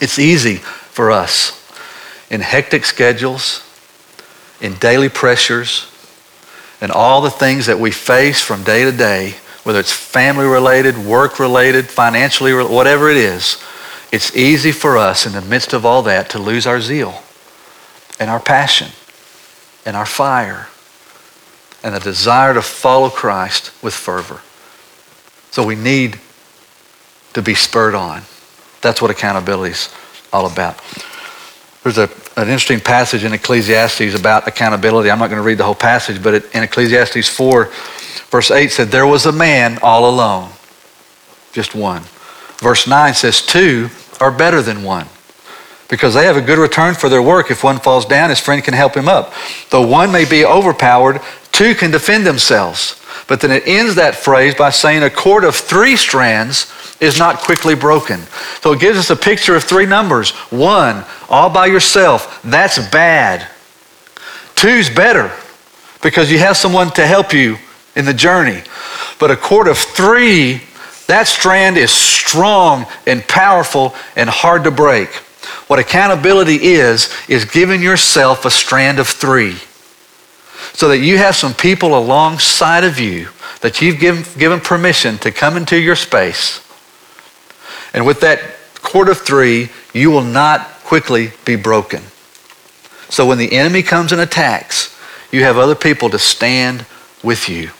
It's 0.00 0.18
easy 0.18 0.56
for 0.56 1.10
us 1.10 1.54
in 2.30 2.40
hectic 2.42 2.84
schedules, 2.84 3.64
in 4.60 4.74
daily 4.74 5.08
pressures, 5.08 5.90
and 6.80 6.92
all 6.92 7.22
the 7.22 7.30
things 7.30 7.66
that 7.66 7.80
we 7.80 7.90
face 7.90 8.40
from 8.40 8.62
day 8.62 8.84
to 8.84 8.92
day, 8.92 9.34
whether 9.64 9.80
it's 9.80 9.92
family 9.92 10.46
related, 10.46 10.96
work 10.98 11.38
related, 11.38 11.88
financially, 11.88 12.52
whatever 12.52 13.08
it 13.10 13.16
is 13.16 13.62
it's 14.10 14.34
easy 14.36 14.72
for 14.72 14.96
us 14.96 15.26
in 15.26 15.32
the 15.32 15.42
midst 15.42 15.72
of 15.72 15.84
all 15.84 16.02
that 16.02 16.30
to 16.30 16.38
lose 16.38 16.66
our 16.66 16.80
zeal 16.80 17.22
and 18.18 18.30
our 18.30 18.40
passion 18.40 18.88
and 19.84 19.96
our 19.96 20.06
fire 20.06 20.68
and 21.82 21.94
the 21.94 22.00
desire 22.00 22.54
to 22.54 22.62
follow 22.62 23.10
Christ 23.10 23.72
with 23.82 23.94
fervor. 23.94 24.40
So 25.50 25.64
we 25.64 25.76
need 25.76 26.18
to 27.34 27.42
be 27.42 27.54
spurred 27.54 27.94
on. 27.94 28.22
That's 28.80 29.02
what 29.02 29.10
accountability 29.10 29.72
is 29.72 29.94
all 30.32 30.50
about. 30.50 30.80
There's 31.82 31.98
a, 31.98 32.10
an 32.36 32.48
interesting 32.48 32.80
passage 32.80 33.24
in 33.24 33.32
Ecclesiastes 33.32 34.18
about 34.18 34.48
accountability. 34.48 35.10
I'm 35.10 35.18
not 35.18 35.30
going 35.30 35.40
to 35.40 35.46
read 35.46 35.58
the 35.58 35.64
whole 35.64 35.74
passage, 35.74 36.22
but 36.22 36.34
it, 36.34 36.54
in 36.54 36.62
Ecclesiastes 36.62 37.28
4, 37.28 37.70
verse 38.30 38.50
8 38.50 38.70
said, 38.70 38.88
There 38.88 39.06
was 39.06 39.26
a 39.26 39.32
man 39.32 39.78
all 39.82 40.08
alone, 40.08 40.50
just 41.52 41.74
one. 41.74 42.02
Verse 42.58 42.86
9 42.86 43.14
says, 43.14 43.44
Two 43.44 43.90
are 44.20 44.30
better 44.30 44.62
than 44.62 44.82
one 44.82 45.06
because 45.88 46.14
they 46.14 46.26
have 46.26 46.36
a 46.36 46.42
good 46.42 46.58
return 46.58 46.94
for 46.94 47.08
their 47.08 47.22
work. 47.22 47.50
If 47.50 47.64
one 47.64 47.78
falls 47.78 48.04
down, 48.04 48.30
his 48.30 48.40
friend 48.40 48.62
can 48.62 48.74
help 48.74 48.94
him 48.94 49.08
up. 49.08 49.32
Though 49.70 49.86
one 49.86 50.12
may 50.12 50.24
be 50.24 50.44
overpowered, 50.44 51.20
two 51.52 51.74
can 51.74 51.90
defend 51.90 52.26
themselves. 52.26 53.02
But 53.26 53.40
then 53.40 53.50
it 53.50 53.66
ends 53.66 53.94
that 53.96 54.14
phrase 54.14 54.54
by 54.54 54.70
saying 54.70 55.02
a 55.02 55.10
cord 55.10 55.44
of 55.44 55.54
three 55.54 55.96
strands 55.96 56.72
is 57.00 57.18
not 57.18 57.38
quickly 57.38 57.74
broken. 57.74 58.20
So 58.60 58.72
it 58.72 58.80
gives 58.80 58.98
us 58.98 59.10
a 59.10 59.16
picture 59.16 59.54
of 59.54 59.64
three 59.64 59.86
numbers. 59.86 60.30
One, 60.50 61.04
all 61.28 61.50
by 61.50 61.66
yourself, 61.66 62.40
that's 62.42 62.78
bad. 62.90 63.46
Two's 64.54 64.90
better 64.90 65.30
because 66.02 66.30
you 66.30 66.38
have 66.38 66.56
someone 66.56 66.90
to 66.92 67.06
help 67.06 67.32
you 67.32 67.56
in 67.94 68.04
the 68.04 68.14
journey. 68.14 68.62
But 69.18 69.30
a 69.30 69.36
cord 69.36 69.68
of 69.68 69.78
three 69.78 70.62
that 71.08 71.26
strand 71.26 71.76
is 71.76 71.90
strong 71.90 72.86
and 73.06 73.26
powerful 73.26 73.94
and 74.14 74.28
hard 74.28 74.64
to 74.64 74.70
break. 74.70 75.08
What 75.66 75.78
accountability 75.78 76.56
is, 76.56 77.12
is 77.28 77.44
giving 77.44 77.82
yourself 77.82 78.44
a 78.44 78.50
strand 78.50 78.98
of 78.98 79.08
three. 79.08 79.56
so 80.74 80.88
that 80.88 80.98
you 80.98 81.18
have 81.18 81.34
some 81.34 81.54
people 81.54 81.98
alongside 81.98 82.84
of 82.84 83.00
you 83.00 83.28
that 83.62 83.80
you've 83.80 83.98
given, 83.98 84.24
given 84.38 84.60
permission 84.60 85.18
to 85.18 85.32
come 85.32 85.56
into 85.56 85.76
your 85.76 85.96
space. 85.96 86.60
And 87.92 88.06
with 88.06 88.20
that 88.20 88.40
cord 88.82 89.08
of 89.08 89.18
three, 89.18 89.70
you 89.92 90.10
will 90.10 90.22
not 90.22 90.60
quickly 90.84 91.32
be 91.44 91.56
broken. 91.56 92.02
So 93.08 93.26
when 93.26 93.38
the 93.38 93.52
enemy 93.52 93.82
comes 93.82 94.12
and 94.12 94.20
attacks, 94.20 94.96
you 95.32 95.42
have 95.42 95.56
other 95.56 95.74
people 95.74 96.10
to 96.10 96.18
stand 96.18 96.86
with 97.22 97.48
you. 97.48 97.70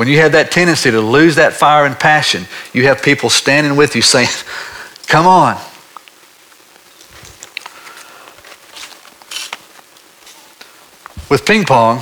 When 0.00 0.08
you 0.08 0.16
have 0.20 0.32
that 0.32 0.50
tendency 0.50 0.90
to 0.90 0.98
lose 0.98 1.34
that 1.34 1.52
fire 1.52 1.84
and 1.84 1.94
passion, 1.94 2.46
you 2.72 2.84
have 2.84 3.02
people 3.02 3.28
standing 3.28 3.76
with 3.76 3.94
you 3.94 4.00
saying, 4.00 4.28
Come 5.08 5.26
on. 5.26 5.56
With 11.28 11.44
ping 11.44 11.64
pong, 11.64 11.98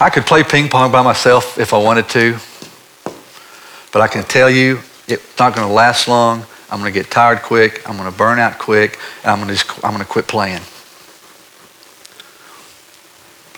I 0.00 0.08
could 0.08 0.24
play 0.24 0.42
ping 0.42 0.70
pong 0.70 0.90
by 0.90 1.02
myself 1.02 1.58
if 1.58 1.74
I 1.74 1.76
wanted 1.76 2.08
to, 2.08 2.38
but 3.92 4.00
I 4.00 4.08
can 4.08 4.24
tell 4.24 4.48
you 4.48 4.78
it's 5.06 5.38
not 5.38 5.54
going 5.54 5.68
to 5.68 5.74
last 5.74 6.08
long. 6.08 6.46
I'm 6.70 6.80
going 6.80 6.90
to 6.90 6.98
get 6.98 7.10
tired 7.10 7.42
quick. 7.42 7.86
I'm 7.86 7.98
going 7.98 8.10
to 8.10 8.16
burn 8.16 8.38
out 8.38 8.58
quick, 8.58 8.98
and 9.22 9.32
I'm 9.32 9.36
going 9.36 9.48
to 9.48 9.54
just, 9.54 9.84
I'm 9.84 9.92
going 9.92 10.02
to 10.02 10.10
quit 10.10 10.26
playing. 10.26 10.62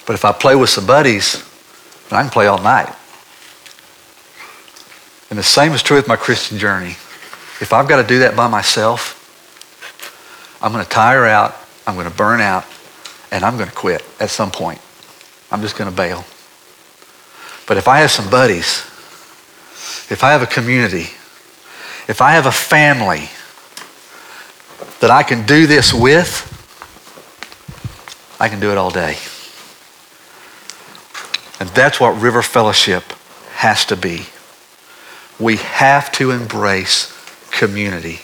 But 0.08 0.14
if 0.14 0.24
I 0.24 0.32
play 0.32 0.56
with 0.56 0.70
some 0.70 0.84
buddies, 0.84 1.47
I 2.16 2.22
can 2.22 2.30
play 2.30 2.46
all 2.46 2.62
night. 2.62 2.94
And 5.30 5.38
the 5.38 5.42
same 5.42 5.72
is 5.72 5.82
true 5.82 5.96
with 5.96 6.08
my 6.08 6.16
Christian 6.16 6.58
journey. 6.58 6.96
If 7.60 7.72
I've 7.72 7.88
got 7.88 8.00
to 8.00 8.06
do 8.06 8.20
that 8.20 8.34
by 8.34 8.48
myself, 8.48 9.16
I'm 10.62 10.72
going 10.72 10.84
to 10.84 10.90
tire 10.90 11.26
out, 11.26 11.54
I'm 11.86 11.94
going 11.94 12.08
to 12.08 12.16
burn 12.16 12.40
out, 12.40 12.64
and 13.30 13.44
I'm 13.44 13.56
going 13.56 13.68
to 13.68 13.74
quit 13.74 14.02
at 14.20 14.30
some 14.30 14.50
point. 14.50 14.80
I'm 15.50 15.60
just 15.60 15.76
going 15.76 15.90
to 15.90 15.96
bail. 15.96 16.24
But 17.66 17.76
if 17.76 17.88
I 17.88 17.98
have 17.98 18.10
some 18.10 18.30
buddies, 18.30 18.84
if 20.10 20.24
I 20.24 20.32
have 20.32 20.42
a 20.42 20.46
community, 20.46 21.10
if 22.08 22.22
I 22.22 22.32
have 22.32 22.46
a 22.46 22.52
family 22.52 23.28
that 25.00 25.10
I 25.10 25.22
can 25.22 25.44
do 25.44 25.66
this 25.66 25.92
with, 25.92 26.46
I 28.40 28.48
can 28.48 28.60
do 28.60 28.70
it 28.70 28.78
all 28.78 28.90
day. 28.90 29.16
And 31.60 31.68
that's 31.70 31.98
what 31.98 32.20
River 32.20 32.42
Fellowship 32.42 33.04
has 33.54 33.84
to 33.86 33.96
be. 33.96 34.26
We 35.40 35.56
have 35.56 36.12
to 36.12 36.30
embrace 36.30 37.14
community 37.50 38.20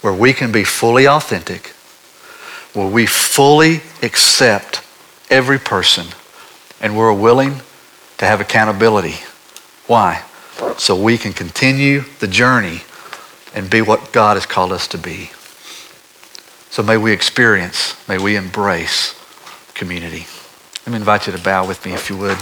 where 0.00 0.12
we 0.12 0.32
can 0.32 0.52
be 0.52 0.64
fully 0.64 1.08
authentic, 1.08 1.68
where 2.72 2.86
we 2.86 3.06
fully 3.06 3.80
accept 4.02 4.82
every 5.30 5.58
person, 5.58 6.06
and 6.80 6.96
we're 6.96 7.12
willing 7.12 7.60
to 8.18 8.24
have 8.24 8.40
accountability. 8.40 9.16
Why? 9.86 10.22
So 10.76 11.00
we 11.00 11.18
can 11.18 11.32
continue 11.32 12.02
the 12.20 12.28
journey 12.28 12.82
and 13.54 13.68
be 13.68 13.82
what 13.82 14.12
God 14.12 14.36
has 14.36 14.46
called 14.46 14.72
us 14.72 14.86
to 14.88 14.98
be. 14.98 15.30
So 16.70 16.82
may 16.82 16.96
we 16.96 17.12
experience, 17.12 17.96
may 18.08 18.18
we 18.18 18.36
embrace 18.36 19.14
community. 19.74 20.26
Let 20.88 20.92
me 20.92 21.00
invite 21.00 21.26
you 21.26 21.34
to 21.34 21.42
bow 21.42 21.66
with 21.66 21.84
me 21.84 21.92
if 21.92 22.08
you 22.08 22.16
would. 22.16 22.38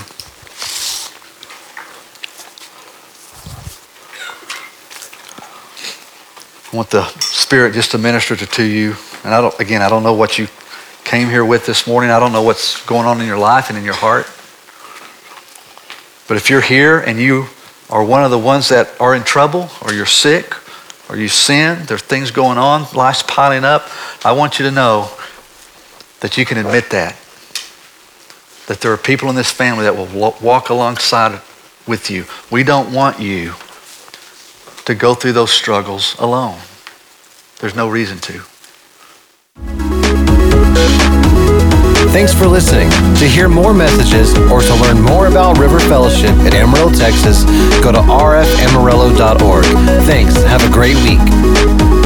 I 6.73 6.77
want 6.77 6.91
the 6.91 7.09
Spirit 7.19 7.75
just 7.75 7.91
to 7.91 7.99
minister 7.99 8.37
to 8.37 8.47
to 8.47 8.63
you. 8.63 8.95
And 9.25 9.35
I 9.35 9.41
don't, 9.41 9.59
again, 9.59 9.83
I 9.83 9.89
don't 9.89 10.05
know 10.05 10.13
what 10.13 10.39
you 10.39 10.47
came 11.03 11.29
here 11.29 11.45
with 11.45 11.67
this 11.67 11.89
morning. 11.89 12.11
I 12.11 12.21
don't 12.21 12.31
know 12.31 12.43
what's 12.43 12.87
going 12.87 13.05
on 13.05 13.21
in 13.21 13.27
your 13.27 13.37
life 13.37 13.69
and 13.69 13.77
in 13.77 13.85
your 13.85 13.95
heart. 13.95 14.27
But 16.29 16.37
if 16.37 16.49
you're 16.49 16.61
here 16.61 17.01
and 17.01 17.19
you 17.19 17.47
are 17.91 18.05
one 18.05 18.23
of 18.23 18.31
the 18.31 18.39
ones 18.39 18.69
that 18.69 18.89
are 19.01 19.17
in 19.17 19.25
trouble 19.25 19.71
or 19.83 19.93
you're 19.93 20.07
sick 20.07 20.55
or 21.11 21.17
you 21.17 21.27
sin, 21.27 21.85
there's 21.87 22.03
things 22.03 22.31
going 22.31 22.59
on, 22.59 22.87
life's 22.95 23.25
piling 23.25 23.65
up, 23.65 23.89
I 24.25 24.31
want 24.31 24.61
you 24.61 24.67
to 24.67 24.71
know 24.71 25.11
that 26.21 26.39
you 26.39 26.45
can 26.45 26.59
admit 26.59 26.91
that. 26.91 27.17
That 28.66 28.81
there 28.81 28.92
are 28.92 28.96
people 28.96 29.29
in 29.29 29.37
this 29.37 29.50
family 29.50 29.85
that 29.85 29.96
will 29.96 30.33
walk 30.42 30.70
alongside 30.70 31.40
with 31.87 32.11
you. 32.11 32.24
We 32.50 32.64
don't 32.64 32.92
want 32.92 33.20
you 33.20 33.55
to 34.85 34.94
go 34.94 35.14
through 35.14 35.33
those 35.33 35.50
struggles 35.50 36.16
alone. 36.18 36.59
There's 37.61 37.74
no 37.74 37.88
reason 37.88 38.18
to. 38.20 38.42
Thanks 42.16 42.33
for 42.33 42.46
listening. 42.46 42.88
To 43.16 43.29
hear 43.29 43.48
more 43.48 43.74
messages 43.74 44.35
or 44.50 44.62
to 44.62 44.74
learn 44.76 45.02
more 45.02 45.26
about 45.26 45.59
River 45.59 45.79
Fellowship 45.81 46.31
in 46.46 46.55
Amarillo, 46.55 46.90
Texas, 46.90 47.44
go 47.83 47.92
to 47.92 47.98
rfamarillo.org. 47.98 49.64
Thanks. 50.07 50.35
Have 50.44 50.64
a 50.64 50.72
great 50.72 50.96
week. 51.05 52.06